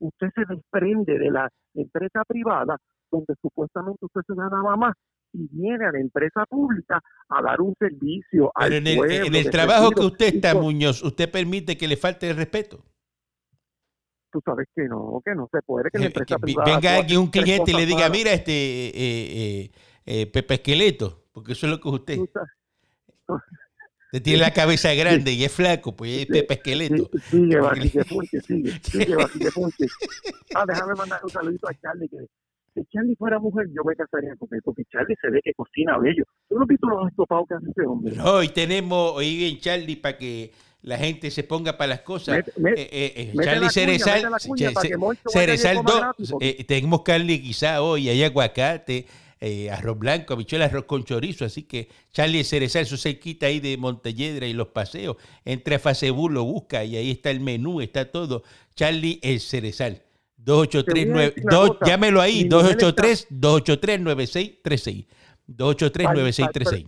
Usted 0.00 0.28
se 0.34 0.44
desprende 0.48 1.18
de 1.18 1.30
la 1.30 1.48
empresa 1.74 2.22
privada 2.26 2.76
donde 3.10 3.34
supuestamente 3.40 4.04
usted 4.04 4.20
se 4.26 4.34
ganaba 4.34 4.76
más 4.76 4.94
y 5.32 5.46
viene 5.50 5.86
a 5.86 5.92
la 5.92 6.00
empresa 6.00 6.44
pública 6.46 7.00
a 7.28 7.42
dar 7.42 7.60
un 7.60 7.74
servicio 7.78 8.50
al 8.54 8.68
Pero 8.70 8.76
en 8.78 8.86
el, 8.86 8.96
pueblo, 8.96 9.26
en 9.26 9.34
el 9.34 9.50
trabajo 9.50 9.90
que 9.90 10.00
usted 10.00 10.34
está, 10.36 10.54
Muñoz, 10.54 11.02
usted 11.02 11.30
permite 11.30 11.76
que 11.76 11.86
le 11.88 11.96
falte 11.96 12.30
el 12.30 12.36
respeto. 12.36 12.84
Tú 14.30 14.40
sabes 14.44 14.68
que 14.74 14.84
no, 14.84 15.22
que 15.24 15.34
no 15.34 15.48
se 15.50 15.62
puede, 15.62 15.90
que 15.90 15.98
la 15.98 16.04
Eh, 16.04 16.06
empresa 16.08 16.36
que 16.36 16.40
privada... 16.40 16.74
venga 16.74 16.98
aquí 16.98 17.16
un 17.16 17.28
cliente 17.28 17.70
y 17.70 17.74
le 17.74 17.86
diga, 17.86 18.08
mira, 18.10 18.32
este 18.32 18.52
eh, 18.52 18.92
eh, 18.94 19.70
eh, 20.04 20.26
Pepe 20.26 20.54
Esqueleto, 20.54 21.24
porque 21.32 21.52
eso 21.52 21.66
es 21.66 21.72
lo 21.72 21.80
que 21.80 21.88
es 21.88 21.94
usted. 21.94 22.16
Tú 22.16 22.28
sabes- 22.32 22.52
tiene 24.22 24.38
la 24.40 24.52
cabeza 24.52 24.92
grande 24.94 25.32
y 25.32 25.44
es 25.44 25.52
flaco, 25.52 25.94
pues 25.96 26.20
es 26.22 26.26
Pepe 26.26 26.54
Esqueleto. 26.54 27.10
Sí, 27.30 27.50
sigue, 27.50 28.04
Punche, 28.08 28.40
sigue, 28.40 28.72
sigue, 28.82 29.50
Punche. 29.52 29.86
Ah, 30.54 30.64
déjame 30.66 30.94
mandar 30.94 31.20
un 31.24 31.30
saludito 31.30 31.68
a 31.68 31.74
Charlie, 31.74 32.08
que 32.08 32.16
si 32.82 32.86
Charlie 32.92 33.16
fuera 33.16 33.38
mujer, 33.38 33.66
yo 33.74 33.82
me 33.84 33.94
casaría 33.96 34.34
con 34.36 34.48
él, 34.52 34.60
porque 34.64 34.82
Charlie 34.90 35.16
se 35.20 35.30
ve 35.30 35.40
que 35.42 35.52
cocina 35.54 35.98
bello. 35.98 36.24
¿Tú 36.48 36.56
no 36.56 36.62
has 36.62 36.68
visto 36.68 36.86
los 36.88 37.08
estopados 37.08 37.46
que 37.48 37.54
hace 37.54 37.66
ese 37.70 37.82
hombre? 37.86 38.16
No, 38.16 38.32
hoy 38.34 38.48
tenemos, 38.48 39.12
hoy 39.14 39.44
en 39.50 39.58
Charlie, 39.58 39.96
para 39.96 40.16
que 40.16 40.52
la 40.82 40.96
gente 40.96 41.30
se 41.30 41.42
ponga 41.44 41.76
para 41.76 41.88
las 41.88 42.00
cosas. 42.02 42.36
Mete- 42.36 42.52
mete- 42.56 42.82
Eh, 42.82 42.88
eh, 42.92 43.32
eh, 43.34 43.44
Charlie 43.44 43.68
Cerezal, 43.70 44.22
cuña 44.46 44.70
Cerezal 45.28 45.76
coma 45.76 45.90
2, 45.90 46.00
gratis, 46.00 46.30
porque- 46.30 46.56
eh, 46.58 46.64
tenemos 46.64 47.02
carne 47.02 47.42
quizá 47.42 47.82
hoy, 47.82 48.08
hay 48.08 48.22
aguacate, 48.22 49.06
eh, 49.40 49.70
arroz 49.70 49.98
blanco, 49.98 50.34
habichuelas, 50.34 50.70
arroz 50.70 50.84
con 50.84 51.04
chorizo, 51.04 51.44
así 51.44 51.62
que 51.64 51.88
Charlie 52.12 52.42
Cerezal, 52.44 52.82
eso 52.82 52.96
se 52.96 53.18
quita 53.18 53.46
ahí 53.46 53.60
de 53.60 53.76
Montelledra 53.76 54.46
y 54.46 54.52
los 54.52 54.68
paseos, 54.68 55.16
entre 55.44 55.76
a 55.76 55.78
Facebook, 55.78 56.30
lo 56.30 56.44
busca 56.44 56.84
y 56.84 56.96
ahí 56.96 57.10
está 57.10 57.30
el 57.30 57.40
menú, 57.40 57.80
está 57.80 58.10
todo. 58.10 58.42
Charlie 58.74 59.18
el 59.22 59.40
Cerezal. 59.40 60.02
283 60.48 61.04
Te 61.06 61.12
voy 61.12 61.20
a 61.20 61.24
decir 61.26 61.44
una 61.44 61.56
cosa, 61.68 61.84
llámelo 61.86 62.20
ahí, 62.22 62.44
mi 62.44 62.50
mujer 62.50 62.76
283 62.78 63.26
283 63.30 64.00
9636. 64.00 65.06
283 65.46 66.08
9636. 66.14 66.86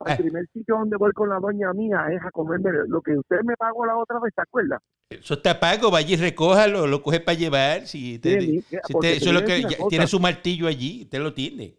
Al 0.00 0.12
Ah. 0.12 0.16
primer 0.16 0.46
sitio 0.52 0.76
donde 0.78 0.96
voy 0.96 1.12
con 1.12 1.28
la 1.28 1.38
doña 1.40 1.72
mía 1.74 2.06
es 2.12 2.22
a 2.24 2.30
comerme 2.30 2.70
lo 2.86 3.02
que 3.02 3.12
usted 3.18 3.38
me 3.44 3.56
pagó 3.56 3.84
la 3.84 3.96
otra 3.96 4.18
vez, 4.20 4.32
¿te 4.34 4.42
acuerdas? 4.42 4.80
Eso 5.10 5.34
está 5.34 5.58
pago, 5.58 5.90
vaya 5.90 6.14
y 6.14 6.16
recójalo, 6.16 6.86
lo 6.86 7.02
coge 7.02 7.20
para 7.20 7.36
llevar. 7.36 7.86
Si 7.86 8.18
te- 8.20 8.40
Sí, 8.40 8.62
si 8.62 8.92
porque 8.92 9.08
te- 9.08 9.12
te 9.14 9.16
eso 9.18 9.30
es 9.30 9.34
lo 9.34 9.44
que 9.44 9.62
ya- 9.62 9.88
tiene 9.88 10.06
su 10.06 10.20
martillo 10.20 10.66
allí, 10.68 11.02
usted 11.02 11.18
lo 11.20 11.34
tiene. 11.34 11.74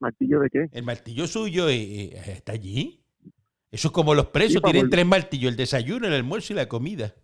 ¿Martillo 0.00 0.40
de 0.40 0.50
qué? 0.50 0.68
El 0.72 0.82
martillo 0.84 1.26
suyo 1.26 1.68
eh, 1.68 1.76
eh, 1.76 2.22
está 2.26 2.52
allí. 2.52 3.00
Eso 3.70 3.88
es 3.88 3.92
como 3.92 4.14
los 4.14 4.26
presos, 4.26 4.54
Sí, 4.64 4.70
tienen 4.72 4.90
tres 4.90 5.06
martillos, 5.06 5.50
el 5.50 5.56
desayuno, 5.56 6.06
el 6.06 6.14
almuerzo 6.14 6.52
y 6.52 6.56
la 6.56 6.66
comida. 6.68 7.14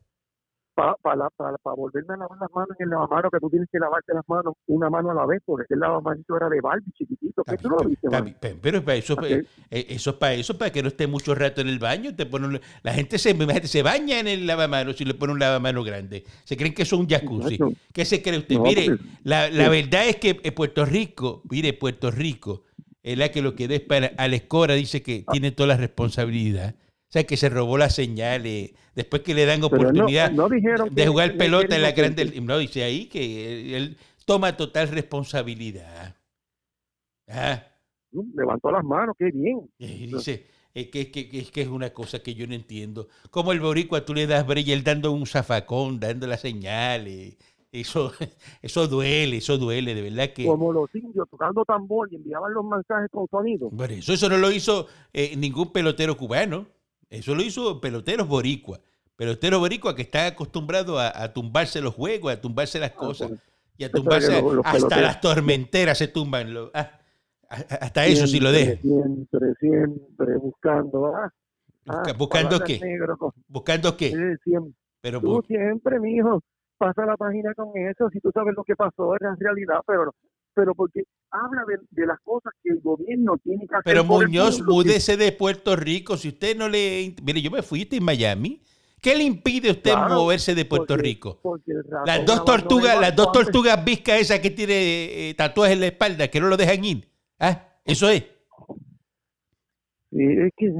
Para 0.74 0.94
pa, 1.02 1.14
pa, 1.36 1.54
pa 1.62 1.74
volverme 1.74 2.14
a 2.14 2.16
lavar 2.16 2.38
las 2.40 2.50
manos 2.54 2.70
en 2.78 2.84
el 2.84 2.90
lavamano, 2.90 3.30
que 3.30 3.38
tú 3.40 3.50
tienes 3.50 3.68
que 3.70 3.78
lavarte 3.78 4.14
las 4.14 4.26
manos 4.26 4.54
una 4.66 4.88
mano 4.88 5.10
a 5.10 5.14
la 5.14 5.26
vez, 5.26 5.42
porque 5.44 5.66
el 5.74 5.80
lavamanito 5.80 6.34
era 6.34 6.48
de 6.48 6.62
Barbie 6.62 6.90
chiquitito. 6.96 7.44
¿Qué 7.44 7.56
Está 7.56 7.62
tú 7.62 7.68
no 7.68 7.76
lo 7.76 7.88
viste, 7.88 8.56
pero- 8.62 8.82
para 8.82 8.96
eso, 8.96 9.14
eh, 9.22 9.44
eso 9.70 10.10
es 10.10 10.16
para 10.16 10.32
eso, 10.32 10.56
para 10.56 10.72
que 10.72 10.82
no 10.82 10.88
esté 10.88 11.06
mucho 11.06 11.34
rato 11.34 11.60
en 11.60 11.68
el 11.68 11.78
baño. 11.78 12.14
Te 12.16 12.24
pone 12.24 12.46
un- 12.46 12.60
la 12.82 12.94
gente 12.94 13.18
se, 13.18 13.30
imagínate, 13.30 13.66
se 13.68 13.82
baña 13.82 14.18
en 14.18 14.28
el 14.28 14.46
lavamanos 14.46 14.96
si 14.96 15.04
le 15.04 15.12
pone 15.12 15.34
un 15.34 15.38
lavamano 15.40 15.84
grande. 15.84 16.24
Se 16.44 16.56
creen 16.56 16.72
que 16.72 16.82
eso 16.84 16.96
es 16.96 17.00
un 17.02 17.08
jacuzzi. 17.08 17.58
¿Qué 17.92 18.06
se 18.06 18.22
cree 18.22 18.38
usted? 18.38 18.56
No, 18.56 18.62
mire, 18.62 18.86
porque- 18.86 19.04
la, 19.24 19.50
la 19.50 19.64
sí. 19.64 19.70
verdad 19.70 20.08
es 20.08 20.16
que 20.16 20.40
eh, 20.42 20.52
Puerto 20.52 20.86
Rico, 20.86 21.42
mire, 21.50 21.74
Puerto 21.74 22.10
Rico, 22.10 22.64
es 23.02 23.18
la 23.18 23.28
que 23.30 23.42
lo 23.42 23.54
que 23.54 23.64
es 23.66 23.80
para 23.80 24.12
Alex 24.16 24.46
Cora 24.46 24.72
dice 24.72 25.02
que 25.02 25.24
Ah. 25.26 25.32
tiene 25.32 25.50
toda 25.52 25.66
la 25.66 25.76
responsabilidad. 25.76 26.76
Sea, 27.12 27.24
que 27.24 27.36
se 27.36 27.48
robó 27.48 27.76
las 27.78 27.94
señales, 27.94 28.72
después 28.94 29.22
que 29.22 29.34
le 29.34 29.44
dan 29.46 29.60
no- 29.60 29.66
oportunidad 29.66 30.30
no 30.32 30.48
dijeron 30.48 30.88
de 30.94 31.06
jugar 31.06 31.32
que 31.32 31.38
pelota 31.38 31.76
en 31.76 31.82
la 31.82 31.92
grande... 31.92 32.40
No, 32.40 32.58
dice 32.58 32.84
ahí 32.84 33.06
que 33.06 33.76
él 33.76 33.96
toma 34.24 34.56
total 34.56 34.88
responsabilidad. 34.88 36.16
Ah, 37.28 37.62
Levantó 38.34 38.70
las 38.70 38.84
manos, 38.84 39.16
qué 39.18 39.30
bien. 39.30 39.70
y 39.78 40.06
dice, 40.06 40.46
eh, 40.74 40.90
que, 40.90 41.10
que- 41.10 41.28
que 41.28 41.38
es 41.38 41.50
que 41.50 41.62
es 41.62 41.68
una 41.68 41.90
cosa 41.90 42.22
que 42.22 42.34
yo 42.34 42.46
no 42.46 42.54
entiendo. 42.54 43.08
Como 43.30 43.52
el 43.52 43.60
boricua 43.60 44.04
tú 44.04 44.12
le 44.14 44.26
das 44.26 44.46
brilla 44.46 44.74
él 44.74 44.84
dando 44.84 45.12
un 45.12 45.26
zafacón, 45.26 45.98
dando 45.98 46.26
las 46.26 46.40
señales. 46.42 47.36
Eso, 47.70 48.12
eso 48.62 48.86
duele, 48.86 49.38
eso 49.38 49.56
duele, 49.56 49.94
de 49.94 50.02
verdad 50.02 50.30
que... 50.34 50.44
Como 50.44 50.72
los 50.74 50.94
indios 50.94 51.26
tocando 51.30 51.64
tambor 51.64 52.08
y 52.12 52.16
enviaban 52.16 52.52
los 52.52 52.64
mensajes 52.64 53.08
con 53.10 53.26
sonido. 53.28 53.70
Bueno, 53.70 53.94
eso, 53.94 54.12
eso 54.12 54.28
no 54.28 54.36
lo 54.36 54.50
hizo 54.50 54.88
eh, 55.14 55.34
ningún 55.36 55.72
pelotero 55.72 56.16
cubano. 56.16 56.66
Eso 57.12 57.34
lo 57.34 57.42
hizo 57.42 57.80
peloteros 57.80 58.26
boricua. 58.26 58.80
Peloteros 59.16 59.60
boricua 59.60 59.94
que 59.94 60.02
están 60.02 60.32
acostumbrados 60.32 60.98
a, 61.00 61.22
a 61.22 61.32
tumbarse 61.32 61.80
los 61.80 61.94
juegos, 61.94 62.32
a 62.32 62.40
tumbarse 62.40 62.78
las 62.80 62.92
cosas. 62.92 63.28
pues, 63.28 63.40
Y 63.76 63.84
a 63.84 63.90
tumbarse 63.90 64.28
que 64.34 64.42
los- 64.42 64.54
los 64.54 64.66
hasta 64.66 64.78
peloteros- 64.78 65.02
las 65.02 65.20
tormenteras 65.20 65.98
se 65.98 66.08
tumban. 66.08 66.52
lo- 66.54 66.70
ah, 66.74 66.90
hasta 67.48 68.06
eso 68.06 68.26
sí 68.26 68.40
lo 68.40 68.50
dejan. 68.50 68.80
Siempre, 68.80 69.54
siempre 69.60 70.36
buscando. 70.38 71.14
Ah, 71.14 71.30
Busca- 71.84 72.10
ah, 72.10 72.14
¿Buscando 72.16 72.60
qué? 72.64 72.78
negras, 72.80 73.18
co- 73.18 73.34
¿Buscando 73.48 73.96
qué? 73.96 74.10
sí, 74.10 74.16
siempre. 74.44 74.72
Pero 75.00 75.20
Tú 75.20 75.26
bu- 75.42 75.46
siempre, 75.46 75.98
mijo, 76.00 76.40
pasa 76.78 77.04
la 77.04 77.16
página 77.16 77.52
con 77.54 77.76
eso, 77.76 78.08
si 78.10 78.20
tú 78.20 78.30
sabes 78.32 78.54
lo 78.56 78.62
que 78.64 78.76
pasó, 78.76 79.14
es 79.16 79.20
la 79.20 79.34
realidad, 79.38 79.80
pero. 79.86 80.14
Pero 80.54 80.74
porque 80.74 81.02
habla 81.32 81.62
de, 81.66 81.78
de 81.90 82.06
las 82.06 82.20
cosas 82.20 82.52
que 82.62 82.70
el 82.70 82.80
gobierno 82.80 83.36
tiene 83.42 83.66
que 83.66 83.74
hacer. 83.74 83.82
Pero 83.84 84.04
Muñoz, 84.04 84.62
múdese 84.62 85.16
de 85.16 85.32
Puerto 85.32 85.74
Rico. 85.76 86.16
Si 86.16 86.28
usted 86.28 86.56
no 86.56 86.68
le... 86.68 87.14
Mire, 87.22 87.40
yo 87.42 87.50
me 87.50 87.62
fui, 87.62 87.88
en 87.90 88.04
Miami. 88.04 88.62
¿Qué 89.00 89.16
le 89.16 89.24
impide 89.24 89.70
a 89.70 89.72
usted 89.72 89.90
Claro, 89.92 90.14
moverse 90.14 90.54
de 90.54 90.64
Puerto 90.64 90.94
porque- 90.94 91.02
Rico? 91.02 91.40
porque 91.42 91.72
Las 92.06 92.24
dos 92.24 92.44
tortugas, 92.44 93.00
las 93.00 93.16
dos 93.16 93.32
tortugas 93.32 93.84
viscas 93.84 94.20
esas 94.20 94.38
que 94.38 94.50
tiene 94.50 95.30
eh, 95.30 95.34
tatuajes 95.34 95.74
en 95.74 95.80
la 95.80 95.86
espalda, 95.86 96.28
que 96.28 96.38
no 96.40 96.46
lo 96.46 96.56
dejan 96.56 96.84
ir. 96.84 97.08
Ah, 97.40 97.66
eso 97.84 98.08
es. 98.08 98.22
Sí, 100.10 100.18
es 100.22 100.52
que 100.56 100.70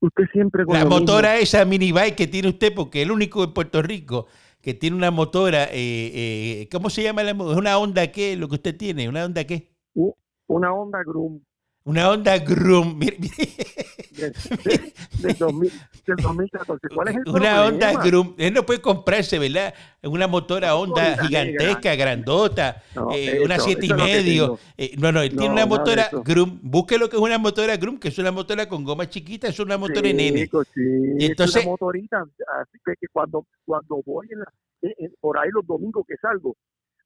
usted 0.00 0.24
siempre 0.32 0.64
con 0.64 0.74
La 0.74 0.84
mismo. 0.84 1.00
motora 1.00 1.38
esa 1.38 1.64
minibike 1.64 2.14
que 2.14 2.26
tiene 2.26 2.48
usted, 2.48 2.72
porque 2.74 3.02
el 3.02 3.10
único 3.10 3.42
en 3.42 3.52
Puerto 3.52 3.82
Rico 3.82 4.26
que 4.60 4.74
tiene 4.74 4.96
una 4.96 5.10
motora, 5.10 5.64
eh, 5.64 5.70
eh, 6.62 6.68
¿cómo 6.70 6.90
se 6.90 7.02
llama 7.02 7.22
la 7.22 7.34
mo- 7.34 7.50
¿Una 7.52 7.78
Honda 7.78 8.10
qué? 8.12 8.36
Lo 8.36 8.48
que 8.48 8.56
usted 8.56 8.76
tiene, 8.76 9.08
¿una 9.08 9.24
Honda 9.24 9.44
qué? 9.44 9.70
Una 10.46 10.72
Honda 10.72 11.02
Grum 11.04 11.40
Una 11.84 12.10
Honda 12.10 12.38
Grum. 12.38 12.94
Mire, 12.98 13.16
mire. 13.18 13.34
de- 14.10 14.30
de- 14.30 14.92
del, 15.20 15.36
2000 15.38 15.72
del 16.06 16.16
2014. 16.16 16.88
¿Cuál 16.94 17.08
es 17.08 17.16
el 17.16 17.22
Una? 17.32 17.64
Honda 17.64 17.92
Grum. 18.04 18.34
Él 18.36 18.52
no 18.52 18.64
puede 18.66 18.80
comprarse, 18.82 19.38
¿verdad? 19.38 19.72
Una 20.02 20.26
motora 20.26 20.74
Honda 20.76 21.16
gigantesca, 21.24 21.94
grandota, 21.94 22.82
No, 22.94 23.10
eh, 23.12 23.36
eso- 23.36 23.44
una 23.44 23.58
siete 23.58 23.86
y 23.86 23.90
es 23.90 23.96
medio. 23.96 24.58
Eh, 24.76 24.94
no, 24.98 25.10
no, 25.10 25.22
él 25.22 25.30
tiene 25.30 25.46
No, 25.46 25.52
una 25.52 25.64
nada 25.64 25.66
de 25.66 25.78
motora. 25.78 26.10
Grum. 26.24 26.58
Busque 26.62 26.98
lo 26.98 27.08
que 27.08 27.16
es 27.16 27.22
una 27.22 27.38
motora 27.38 27.76
Grum, 27.78 27.98
que 27.98 28.08
es 28.08 28.18
una 28.18 28.30
motora 28.30 28.68
con 28.68 28.84
goma 28.84 29.08
chiquita, 29.08 29.48
es 29.48 29.58
una 29.58 29.78
motora 29.78 30.02
de 30.02 30.14
nene. 30.14 30.46
Sí, 30.74 30.80
Y 31.18 31.24
es 31.24 31.30
entonces- 31.30 31.62
una 31.64 31.70
motorita, 31.72 32.22
así 32.60 32.78
que, 32.84 32.92
que 33.00 33.06
cuando 33.12 33.46
cuando 33.64 34.02
voy 34.04 34.26
en 34.30 34.40
la- 34.40 34.52
en- 34.82 34.94
en- 35.06 35.14
por 35.20 35.38
ahí 35.38 35.48
los 35.52 35.66
domingos 35.66 36.04
que 36.06 36.16
salgo, 36.20 36.56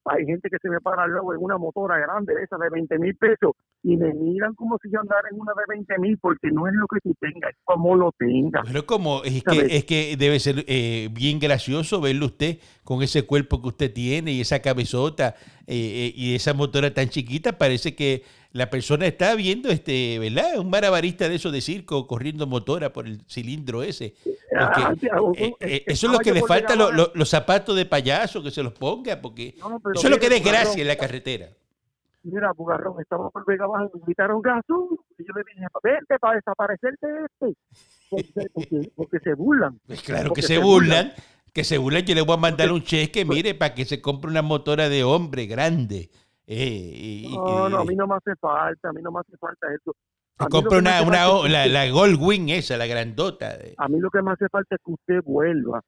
hay 0.05 0.27
gente 0.27 0.49
que 0.51 0.59
se 0.61 0.69
me 0.69 0.81
para 0.81 1.07
lado 1.07 1.33
en 1.33 1.43
una 1.43 1.59
motora 1.59 1.99
grande, 1.99 2.35
esa 2.43 2.57
de 2.59 2.69
20 2.71 2.99
mil 2.99 3.17
pesos, 3.17 3.53
y 3.83 3.97
me 3.97 4.13
miran 4.13 4.55
como 4.55 4.79
si 4.83 4.91
yo 4.91 5.01
andara 5.01 5.29
en 5.31 5.41
una 5.41 5.53
de 5.53 5.63
20 5.69 5.99
mil, 5.99 6.19
porque 6.19 6.51
no 6.51 6.67
es 6.67 6.75
lo 6.75 6.87
que 6.87 7.01
tú 7.01 7.15
tengas, 7.21 7.51
es 7.51 7.59
como 7.65 7.95
lo 7.97 8.13
tengas. 8.19 8.63
Pero 8.67 8.87
como 8.87 9.23
es 9.25 9.43
¿Sabes? 9.45 9.65
que, 9.65 9.77
es 9.77 9.85
que 9.85 10.17
debe 10.19 10.39
ser 10.41 10.65
eh, 10.67 11.09
bien 11.13 11.39
gracioso 11.39 12.01
verlo 12.01 12.27
usted 12.27 12.59
con 12.83 13.03
ese 13.03 13.27
cuerpo 13.27 13.63
que 13.63 13.69
usted 13.69 13.93
tiene 13.93 14.33
y 14.33 14.41
esa 14.41 14.61
cabezota 14.61 15.35
eh, 15.67 15.75
eh, 15.77 16.13
y 16.15 16.35
esa 16.35 16.55
motora 16.55 16.93
tan 16.93 17.09
chiquita. 17.09 17.57
Parece 17.57 17.95
que 17.95 18.23
la 18.55 18.71
persona 18.71 19.05
está 19.07 19.35
viendo, 19.35 19.69
este, 19.69 20.19
¿verdad? 20.21 20.59
Un 20.59 20.71
marabarista 20.71 21.29
de 21.29 21.35
eso 21.35 21.51
de 21.51 21.61
circo 21.61 22.07
corriendo 22.07 22.47
motora 22.47 22.93
por 22.93 23.07
el 23.07 23.21
cilindro 23.29 23.83
ese. 23.83 24.15
Ah, 24.57 24.95
un- 25.21 25.35
eh, 25.37 25.53
eh, 25.61 25.83
el 25.87 25.93
eso 25.93 26.07
es 26.07 26.13
lo 26.13 26.19
que 26.21 26.33
le 26.33 26.41
falta, 26.43 26.77
lo- 26.77 26.87
Vega 26.93 26.97
lo- 26.97 27.13
los 27.15 27.29
zapatos 27.29 27.75
de 27.75 27.85
payaso 27.85 28.43
que 28.45 28.53
se 28.53 28.63
los 28.63 28.73
ponga, 28.73 29.21
porque 29.21 29.57
No, 29.59 29.69
no, 29.71 29.81
pero 29.81 29.95
eso 29.95 30.07
es 30.07 30.11
lo 30.11 30.19
que 30.21 30.29
desgracia 30.31 30.61
Bugarrón, 30.63 30.81
en 30.81 30.87
la 30.87 30.97
carretera. 30.97 31.49
Mira, 32.23 32.53
Bugarrón, 32.57 32.95
estamos 33.01 33.33
por 33.33 33.45
Vega 33.45 33.67
Baja 33.67 33.87
y 33.93 33.97
me 33.97 34.01
invitaron. 34.01 34.39
Y 34.41 35.25
yo 35.27 35.33
le 35.35 35.43
dije, 35.53 35.67
vente 35.83 36.19
para 36.21 36.37
desaparecerte 36.37 37.07
este. 37.27 37.57
Porque, 38.09 38.49
porque, 38.55 38.93
porque 38.95 39.19
se 39.19 39.35
burlan. 39.35 39.79
Pues 39.87 40.01
claro 40.03 40.33
que 40.33 40.43
se 40.43 40.49
se 40.49 40.59
burlan, 40.59 41.13
que 41.53 41.65
se 41.65 41.77
burlan. 41.77 42.03
Yo 42.05 42.15
le 42.15 42.21
voy 42.23 42.35
a 42.35 42.39
mandar 42.39 42.71
un 42.71 42.85
cheque, 42.85 43.25
mire, 43.25 43.55
para 43.57 43.75
que 43.75 43.85
se 43.85 44.01
compre 44.01 44.31
una 44.31 44.43
motora 44.43 44.89
de 44.89 45.03
hombre 45.03 45.47
grande. 45.47 46.11
Eh, 46.47 47.23
y- 47.25 47.35
No, 47.37 47.69
no, 47.69 47.79
a 47.81 47.85
mí 47.85 47.95
no 47.97 48.07
me 48.07 48.15
hace 48.17 48.35
falta, 48.41 48.89
a 48.91 48.93
mí 48.93 49.01
no 49.03 49.11
me 49.13 49.21
hace 49.21 49.37
falta 49.39 49.67
eso. 49.75 49.95
Compra 50.37 50.79
una, 50.79 51.03
una, 51.03 51.27
falta 51.29 51.49
la, 51.49 51.67
la 51.67 51.89
Gold 51.91 52.19
Wing 52.21 52.49
esa, 52.51 52.77
la 52.77 52.87
grandota. 52.87 53.57
de- 53.57 53.75
A 53.79 53.89
mí 53.89 53.99
lo 54.01 54.11
que 54.11 54.21
me 54.21 54.33
hace 54.33 54.49
falta 54.49 54.75
es 54.75 54.81
que 54.85 54.93
usted 54.93 55.23
vuelva, 55.25 55.81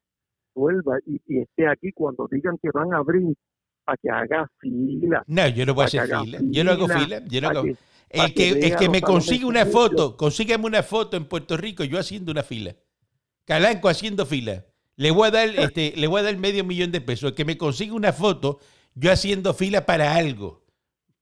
vuelva 0.55 0.97
y, 1.05 1.21
y 1.27 1.39
esté 1.41 1.67
aquí 1.67 1.91
cuando 1.93 2.27
digan 2.31 2.57
que 2.61 2.69
van 2.73 2.93
a 2.93 2.97
abrir 2.97 3.35
para 3.83 3.97
que 3.97 4.09
haga 4.09 4.49
fila. 4.59 5.23
No, 5.27 5.47
yo 5.49 5.65
no 5.65 5.73
voy 5.73 5.83
a 5.83 5.85
hacer 5.85 6.07
fila. 6.07 6.39
Yo 6.51 6.63
no 6.63 6.71
hago 6.71 6.87
fila. 6.87 7.21
Yo 7.27 7.41
no 7.41 7.47
hago... 7.49 7.63
que- 7.63 7.75
El 8.09 8.33
que 8.33 8.33
que, 8.33 8.49
el 8.67 8.75
que 8.77 8.89
me 8.89 9.01
consigue 9.01 9.45
una 9.45 9.65
foto, 9.65 10.15
consígame 10.17 10.65
una 10.65 10.81
foto 10.81 11.17
en 11.17 11.25
Puerto 11.25 11.57
Rico, 11.57 11.83
yo 11.83 11.99
haciendo 11.99 12.31
una 12.31 12.41
fila. 12.43 12.73
Calanco 13.45 13.89
haciendo 13.89 14.25
fila. 14.25 14.65
Le 14.95 15.11
voy 15.11 15.27
a 15.27 15.31
dar, 15.31 15.49
este, 15.49 15.93
le 15.95 16.07
voy 16.07 16.21
a 16.21 16.23
dar 16.23 16.37
medio 16.37 16.63
millón 16.63 16.91
de 16.93 17.01
pesos. 17.01 17.29
El 17.31 17.35
que 17.35 17.43
me 17.45 17.57
consiga 17.57 17.93
una 17.93 18.13
foto, 18.13 18.59
yo 18.99 19.11
haciendo 19.11 19.53
fila 19.53 19.85
para 19.85 20.15
algo. 20.15 20.63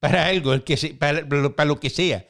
Para 0.00 0.26
algo, 0.26 0.52
el 0.52 0.62
que 0.62 0.76
se- 0.76 0.94
para, 0.94 1.26
para 1.54 1.64
lo 1.68 1.80
que 1.80 1.90
sea. 1.90 2.26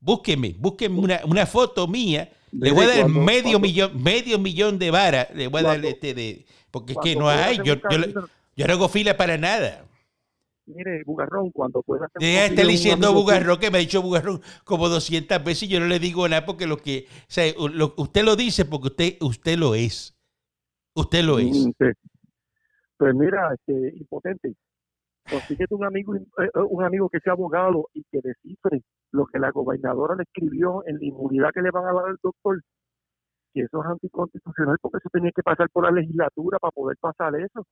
Búsqueme, 0.00 0.54
búsqueme 0.58 0.98
una, 0.98 1.20
una 1.24 1.46
foto 1.46 1.86
mía. 1.86 2.30
Le 2.52 2.72
voy 2.72 2.84
a 2.84 2.88
dar 2.88 3.00
cuando- 3.02 3.20
medio 3.20 3.42
cuando- 3.42 3.60
millón, 3.60 4.02
medio 4.02 4.38
millón 4.38 4.78
de 4.78 4.90
varas. 4.90 5.28
Le 5.34 5.46
voy 5.48 5.60
a 5.60 5.64
dar 5.64 5.84
este 5.84 6.14
de. 6.14 6.44
Porque 6.70 6.92
es 6.94 6.98
que 7.02 7.14
no 7.16 7.28
hay. 7.28 7.56
Yo, 7.58 7.74
yo, 7.76 7.80
yo 8.56 8.66
no 8.66 8.72
hago 8.72 8.88
fila 8.88 9.16
para 9.16 9.36
nada. 9.38 9.84
Mire, 10.66 11.02
Bugarrón, 11.04 11.50
cuando 11.50 11.82
pueda 11.82 12.06
hacer 12.06 12.22
estar 12.22 12.64
un 12.64 12.70
diciendo 12.70 13.12
Bugarrón, 13.12 13.58
que 13.58 13.70
me 13.70 13.78
ha 13.78 13.80
dicho 13.80 14.02
Bugarrón 14.02 14.40
como 14.64 14.88
200 14.88 15.42
veces 15.42 15.64
y 15.64 15.68
yo 15.68 15.80
no 15.80 15.86
le 15.86 15.98
digo 15.98 16.28
nada 16.28 16.46
porque 16.46 16.66
lo 16.66 16.76
que, 16.76 17.06
o 17.10 17.24
sea, 17.26 17.52
lo- 17.72 17.92
usted 17.96 18.22
lo 18.22 18.36
dice 18.36 18.64
porque 18.64 18.86
usted, 18.88 19.16
usted 19.20 19.58
lo 19.58 19.74
es. 19.74 20.14
Usted 20.94 21.24
lo 21.24 21.38
es. 21.40 21.56
Mm, 21.56 21.70
sí. 21.76 21.86
Pues 22.96 23.14
mira, 23.14 23.52
este, 23.54 23.96
impotente, 23.96 24.52
consíguete 25.30 25.74
un 25.74 25.84
amigo, 25.84 26.14
eh, 26.16 26.20
eh, 26.38 26.48
un 26.68 26.84
amigo 26.84 27.08
que 27.08 27.20
sea 27.20 27.32
abogado 27.34 27.88
y 27.94 28.04
que 28.10 28.20
descifre 28.22 28.82
lo 29.12 29.26
que 29.26 29.38
la 29.38 29.50
gobernadora 29.50 30.14
le 30.16 30.24
escribió 30.24 30.82
en 30.86 30.98
la 30.98 31.04
inmunidad 31.04 31.50
que 31.54 31.62
le 31.62 31.70
van 31.70 31.84
a 31.86 31.92
dar 31.92 32.04
al 32.10 32.18
doctor, 32.22 32.60
que 33.54 33.62
eso 33.62 33.80
es 33.82 33.86
anticonstitucional 33.90 34.76
porque 34.80 34.98
eso 34.98 35.08
tenía 35.12 35.30
que 35.34 35.42
pasar 35.42 35.68
por 35.70 35.84
la 35.84 35.90
legislatura 35.90 36.58
para 36.58 36.72
poder 36.72 36.96
pasar 37.00 37.34
eso. 37.36 37.64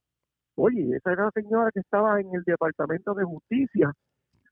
Oye, 0.56 0.96
esa 0.96 1.12
era 1.12 1.24
la 1.26 1.30
señora 1.30 1.70
que 1.72 1.80
estaba 1.80 2.20
en 2.20 2.34
el 2.34 2.42
Departamento 2.44 3.14
de 3.14 3.24
Justicia. 3.24 3.92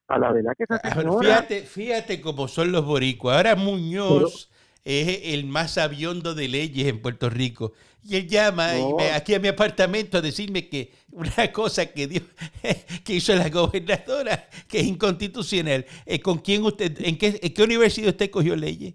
A 0.09 0.19
la 0.21 0.33
verdad 0.33 0.53
que 0.57 0.65
esa 0.65 0.81
Ah, 0.85 0.95
señora... 0.95 1.19
Fíjate, 1.21 1.61
fíjate 1.63 2.21
cómo 2.21 2.47
son 2.47 2.71
los 2.71 2.87
boricuas. 2.87 3.37
Ahora 3.39 3.57
Muñoz 3.57 4.49
es 4.87 5.21
el 5.35 5.45
más 5.47 5.73
sabiondo 5.73 6.35
de 6.35 6.47
leyes 6.49 6.87
en 6.87 7.03
Puerto 7.03 7.29
Rico. 7.29 7.73
Y 8.05 8.15
él 8.17 8.29
llama 8.29 8.79
y 8.79 8.95
me- 8.95 9.11
aquí 9.11 9.35
a 9.35 9.41
mi 9.41 9.49
apartamento 9.49 10.19
a 10.19 10.21
decirme 10.23 10.69
que 10.69 10.93
una 11.11 11.51
cosa 11.53 11.87
que 11.87 12.07
dio, 12.07 12.21
que 13.05 13.15
hizo 13.15 13.35
la 13.35 13.49
gobernadora, 13.51 14.49
que 14.69 14.79
es 14.81 14.87
inconstitucional. 14.87 15.85
Eh, 16.07 16.21
¿Con 16.21 16.39
quién 16.39 16.63
usted, 16.65 16.97
en 17.05 17.19
qué, 17.19 17.39
en 17.43 17.53
qué 17.53 17.63
universidad 17.65 18.11
usted 18.11 18.31
cogió 18.31 18.55
leyes? 18.55 18.95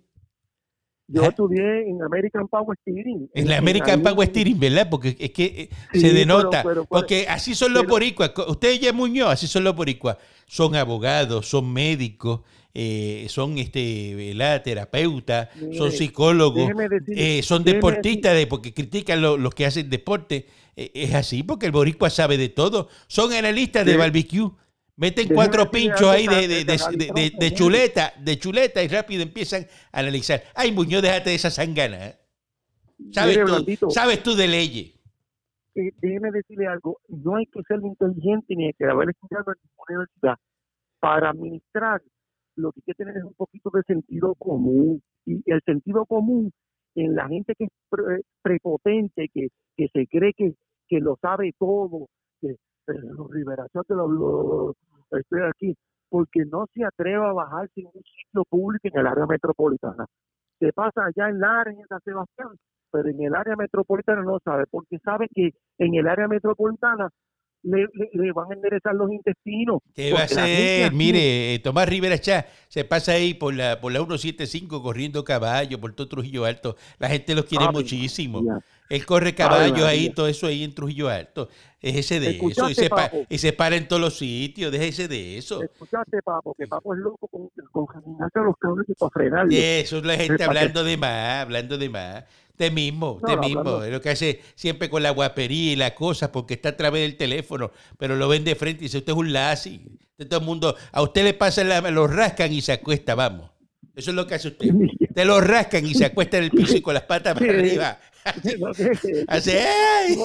Yo 1.08 1.24
¿Ah? 1.26 1.28
estudié 1.28 1.90
en 1.90 2.02
American 2.02 2.48
Power 2.48 2.78
Steering. 2.84 3.30
En 3.34 3.50
la 3.50 3.58
American 3.58 4.02
Power 4.02 4.30
Steering, 4.30 4.58
¿verdad? 4.58 4.88
Porque 4.90 5.18
es 5.20 5.32
que 5.32 5.44
eh, 5.44 5.70
Sí, 5.92 6.00
se 6.00 6.14
denota. 6.14 6.64
pero- 6.64 6.86
pero- 6.86 6.86
porque 6.86 7.26
así 7.28 7.54
son 7.54 7.74
los 7.74 7.82
pero- 7.84 7.92
boricuas. 7.96 8.32
Usted 8.48 8.80
ya 8.80 8.94
Muñoz, 8.94 9.30
así 9.34 9.46
son 9.48 9.66
los 9.66 9.76
boricuas. 9.76 10.16
Son 10.48 10.74
abogados, 10.74 11.48
son 11.50 11.72
médicos, 11.74 12.42
eh, 12.74 13.26
son 13.30 13.58
este, 13.58 14.16
¿verdad? 14.16 14.64
terapeutas, 14.64 15.50
Mire, 15.56 15.74
son 15.78 15.92
psicólogos, 15.92 16.72
eh, 17.08 17.42
son 17.44 17.64
deportistas 17.64 18.36
de, 18.36 18.48
porque 18.48 18.74
critican 18.74 19.22
lo- 19.22 19.38
los 19.38 19.54
que 19.54 19.66
hacen 19.66 19.90
deporte. 19.90 20.48
Eh, 20.76 20.92
es 20.94 21.14
así, 21.14 21.44
porque 21.44 21.66
el 21.66 21.72
boricua 21.74 22.10
sabe 22.10 22.38
de 22.38 22.50
todo. 22.50 22.88
Son 23.08 23.34
analistas 23.34 23.86
de 23.86 23.98
barbecue. 23.98 24.50
Meten 24.98 25.24
déjeme 25.24 25.36
cuatro 25.36 25.72
pinchos 25.72 26.04
ahí 26.10 26.28
de, 26.28 26.64
de, 27.40 27.54
chuleta, 27.54 28.14
de 28.20 28.38
chuleta 28.38 28.84
y 28.84 28.88
rápido 28.88 29.24
empiezan 29.24 29.66
a 29.92 30.00
analizar. 30.00 30.44
Ay, 30.54 30.72
Muñoz, 30.72 31.02
déjate 31.02 31.32
de 31.32 31.36
esa 31.36 31.50
sangana. 31.50 32.08
¿eh? 32.08 32.16
¿Sabes, 33.12 33.36
Mire, 33.36 33.46
tú, 33.48 33.52
Blandito, 33.52 33.90
sabes 33.90 34.22
tú 34.22 34.36
de 34.36 34.48
leyes. 34.48 34.92
eh, 35.76 35.92
déjeme 36.02 36.32
decirle 36.32 36.68
algo, 36.68 37.00
no 37.08 37.36
hay 37.36 37.46
que 37.48 37.62
ser 37.68 37.80
inteligente 37.84 38.54
ni 38.56 38.68
hay 38.68 38.74
que 38.74 38.86
haber 38.86 39.10
estudiado 39.10 39.52
en 39.52 39.58
ninguna 39.64 39.86
universidad 39.90 40.38
para 41.00 41.30
administrar. 41.32 42.02
Lo 42.56 42.72
que 42.72 42.80
hay 42.80 42.84
que 42.86 42.94
tener 42.94 43.18
es 43.18 43.24
un 43.24 43.34
poquito 43.34 43.70
de 43.74 43.84
sentido 43.84 44.36
común. 44.36 45.02
Y 45.26 45.42
el 45.46 45.62
sentido 45.62 46.06
común 46.06 46.52
en 46.96 47.16
la 47.16 47.28
gente 47.28 47.56
que 47.56 47.66
es 47.66 47.72
prepotente, 48.42 49.30
que, 49.34 49.48
que 49.78 49.88
se 49.94 50.08
cree 50.08 50.34
que, 50.34 50.54
que 50.88 51.00
lo 51.00 51.18
sabe 51.22 51.54
todo, 51.58 52.08
que 52.42 52.56
los 52.88 53.32
liberación 53.32 53.84
de 53.88 53.96
los, 53.96 54.76
estoy 55.12 55.42
aquí, 55.50 55.76
porque 56.10 56.44
no 56.46 56.66
se 56.74 56.84
atreva 56.84 57.30
a 57.30 57.34
bajarse 57.34 57.82
en 57.82 57.88
un 57.88 58.04
sitio 58.04 58.44
público 58.50 58.88
en 58.88 59.00
el 59.00 59.08
área 59.08 59.26
metropolitana. 59.26 60.06
Se 60.60 60.74
pasa 60.74 61.06
allá 61.06 61.30
en 61.30 61.40
Lares, 61.40 61.78
en 61.78 61.88
San 61.88 62.02
Sebastián, 62.02 62.50
pero 62.92 63.10
en 63.10 63.22
el 63.24 63.34
área 63.34 63.56
metropolitana 63.56 64.22
no 64.24 64.40
sabe, 64.44 64.66
porque 64.70 65.00
sabe 65.00 65.28
que 65.34 65.52
en 65.78 65.96
el 65.96 66.08
área 66.08 66.28
metropolitana 66.28 67.10
le, 67.64 67.88
le, 68.14 68.32
van 68.32 68.52
a 68.52 68.54
enderezar 68.56 68.96
los 68.96 69.12
intestinos. 69.12 69.80
¿Qué 69.94 70.14
va 70.14 70.22
a 70.22 70.24
hacer? 70.24 70.92
Mire, 70.94 71.60
Tomás 71.60 71.88
Rivera 71.88 72.20
Chá 72.20 72.46
se 72.68 72.84
pasa 72.86 73.14
ahí 73.14 73.34
por 73.34 73.54
la, 73.54 73.80
por 73.80 73.92
la 73.92 74.00
175 74.00 74.82
corriendo 74.82 75.24
caballo, 75.24 75.80
por 75.80 75.94
todo 75.94 76.08
Trujillo 76.08 76.46
Alto. 76.46 76.76
La 77.00 77.10
gente 77.10 77.36
los 77.36 77.46
quiere 77.46 77.70
muchísimo. 77.72 78.42
Él 78.90 79.06
corre 79.06 79.34
caballos 79.36 79.84
ahí, 79.84 80.10
todo 80.10 80.28
eso 80.28 80.48
ahí 80.48 80.64
en 80.64 80.74
Trujillo 80.74 81.08
Alto. 81.10 81.50
Es 81.82 81.96
ese 81.96 82.20
de 82.20 82.38
eso. 82.38 82.70
Y 82.70 82.76
se, 82.76 82.90
y 83.30 83.38
se, 83.38 83.54
para 83.54 83.76
en 83.76 83.88
todos 83.88 84.02
los 84.02 84.18
sitios. 84.18 84.72
Déjese 84.72 85.08
de 85.08 85.38
eso. 85.38 85.64
Escuchaste, 85.64 86.22
Papo, 86.22 86.54
que 86.54 86.68
Papo 86.68 86.94
es 86.94 87.00
loco 87.00 87.28
con, 87.28 87.50
con 87.72 88.46
los 88.46 88.58
cables 88.58 88.90
y 88.90 88.94
para 88.94 89.10
frenarle. 89.10 89.80
Eso 89.80 89.98
es 89.98 90.06
la 90.06 90.16
gente 90.16 90.44
hablando 90.44 90.84
de 90.84 90.98
más, 90.98 91.42
hablando 91.44 91.78
de 91.78 91.90
más. 91.90 92.24
Usted 92.62 92.74
mismo, 92.74 93.14
usted 93.14 93.38
mismo. 93.40 93.82
Es 93.84 93.92
lo 93.92 94.00
que 94.02 94.12
hace 94.12 94.40
siempre 94.54 94.88
con 94.88 95.02
la 95.02 95.10
guapería 95.10 95.72
y 95.72 95.76
las 95.76 95.94
cosas 95.94 96.30
porque 96.30 96.54
está 96.54 96.70
a 96.70 96.78
través 96.78 97.02
del 97.02 97.18
teléfono, 97.18 97.72
pero 97.98 98.16
lo 98.16 98.28
ven 98.28 98.44
de 98.44 98.54
frente 98.54 98.84
y 98.84 98.86
dice, 98.86 99.00
usted 99.00 99.14
es 99.14 99.18
un 99.18 99.34
lazi. 99.34 99.82
todo 100.30 100.42
el 100.42 100.46
mundo, 100.46 100.76
a 100.92 101.02
usted 101.02 101.24
le 101.24 101.34
pasa, 101.34 101.64
la, 101.64 101.82
lo 101.90 102.06
rascan 102.06 102.54
y 102.54 102.62
se 102.62 102.74
acuesta, 102.74 103.16
vamos. 103.16 103.50
Eso 103.96 104.12
es 104.12 104.16
lo 104.16 104.26
que 104.26 104.36
hace 104.36 104.50
usted. 104.50 104.70
Te 105.14 105.26
lo 105.26 105.42
rascan 105.42 105.86
y 105.86 105.94
se 105.94 106.06
acuesta 106.06 106.38
en 106.38 106.46
el 106.46 106.52
piso 106.52 106.78
y 106.78 106.82
con 106.82 106.94
las 106.94 107.04
patas 107.04 107.34
para 107.34 107.52
arriba. 107.52 108.00
Hace, 109.28 109.60
¡ay! 109.60 110.18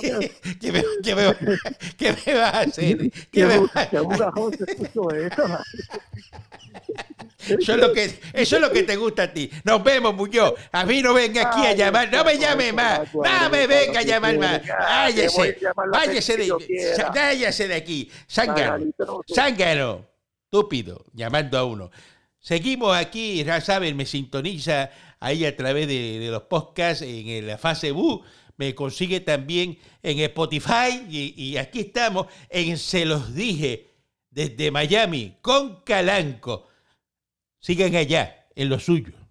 ¿Qué 0.61 0.73
me, 0.73 0.85
qué, 1.03 1.15
me, 1.15 1.35
¿Qué 1.97 2.15
me 2.27 2.35
va 2.35 2.49
a 2.49 2.61
hacer? 2.61 3.11
¿Qué 3.31 3.47
me 3.47 3.59
va 3.59 3.65
a 3.75 3.81
hacer? 3.81 4.07
Eso 7.49 7.73
es, 7.75 7.79
lo 7.79 7.93
que, 7.93 8.05
eso 8.33 8.57
es 8.57 8.63
lo 8.63 8.71
que 8.71 8.83
te 8.83 8.97
gusta 8.97 9.25
a 9.25 9.33
ti. 9.33 9.51
Nos 9.65 9.83
vemos, 9.83 10.15
Muñoz. 10.15 10.55
A 10.73 10.85
mí 10.85 11.01
no 11.01 11.15
venga 11.15 11.49
aquí 11.49 11.67
a 11.67 11.73
llamar. 11.73 12.13
No 12.13 12.25
me 12.25 12.39
llame 12.39 12.73
más. 12.73 13.15
No 13.15 13.51
me 13.51 13.67
venga 13.67 14.01
a 14.01 14.03
llamar 14.03 14.39
más. 14.39 14.63
Váyese. 14.67 15.59
Váyese 15.91 16.37
de, 16.37 16.53
váyase 17.15 17.69
de 17.69 17.75
aquí. 17.75 18.11
Zángano. 18.31 18.87
Zángano. 19.35 20.07
Estúpido. 20.45 21.05
Llamando 21.13 21.59
a 21.59 21.65
uno. 21.65 21.91
Seguimos 22.47 22.97
aquí. 22.97 23.43
Ya 23.43 23.61
saben, 23.61 23.97
me 23.97 24.07
sintoniza 24.07 24.93
ahí 25.19 25.45
a 25.45 25.57
través 25.57 25.89
de, 25.89 26.29
los 26.31 26.45
podcasts 26.45 27.03
en 27.03 27.45
la 27.45 27.59
fase 27.59 27.91
Bu. 27.91 28.23
Me 28.57 28.73
consigue 28.73 29.19
también 29.19 29.79
en 30.01 30.21
Spotify. 30.21 31.03
Y, 31.11 31.35
y 31.37 31.57
aquí 31.57 31.81
estamos 31.81 32.29
en 32.49 32.79
Se 32.79 33.05
los 33.05 33.35
dije 33.35 33.97
desde 34.31 34.71
Miami 34.71 35.39
con 35.43 35.83
Calanco. 35.83 36.69
Sigan 37.59 37.97
allá, 37.97 38.47
en 38.55 38.69
lo 38.69 38.79
suyo. 38.79 39.26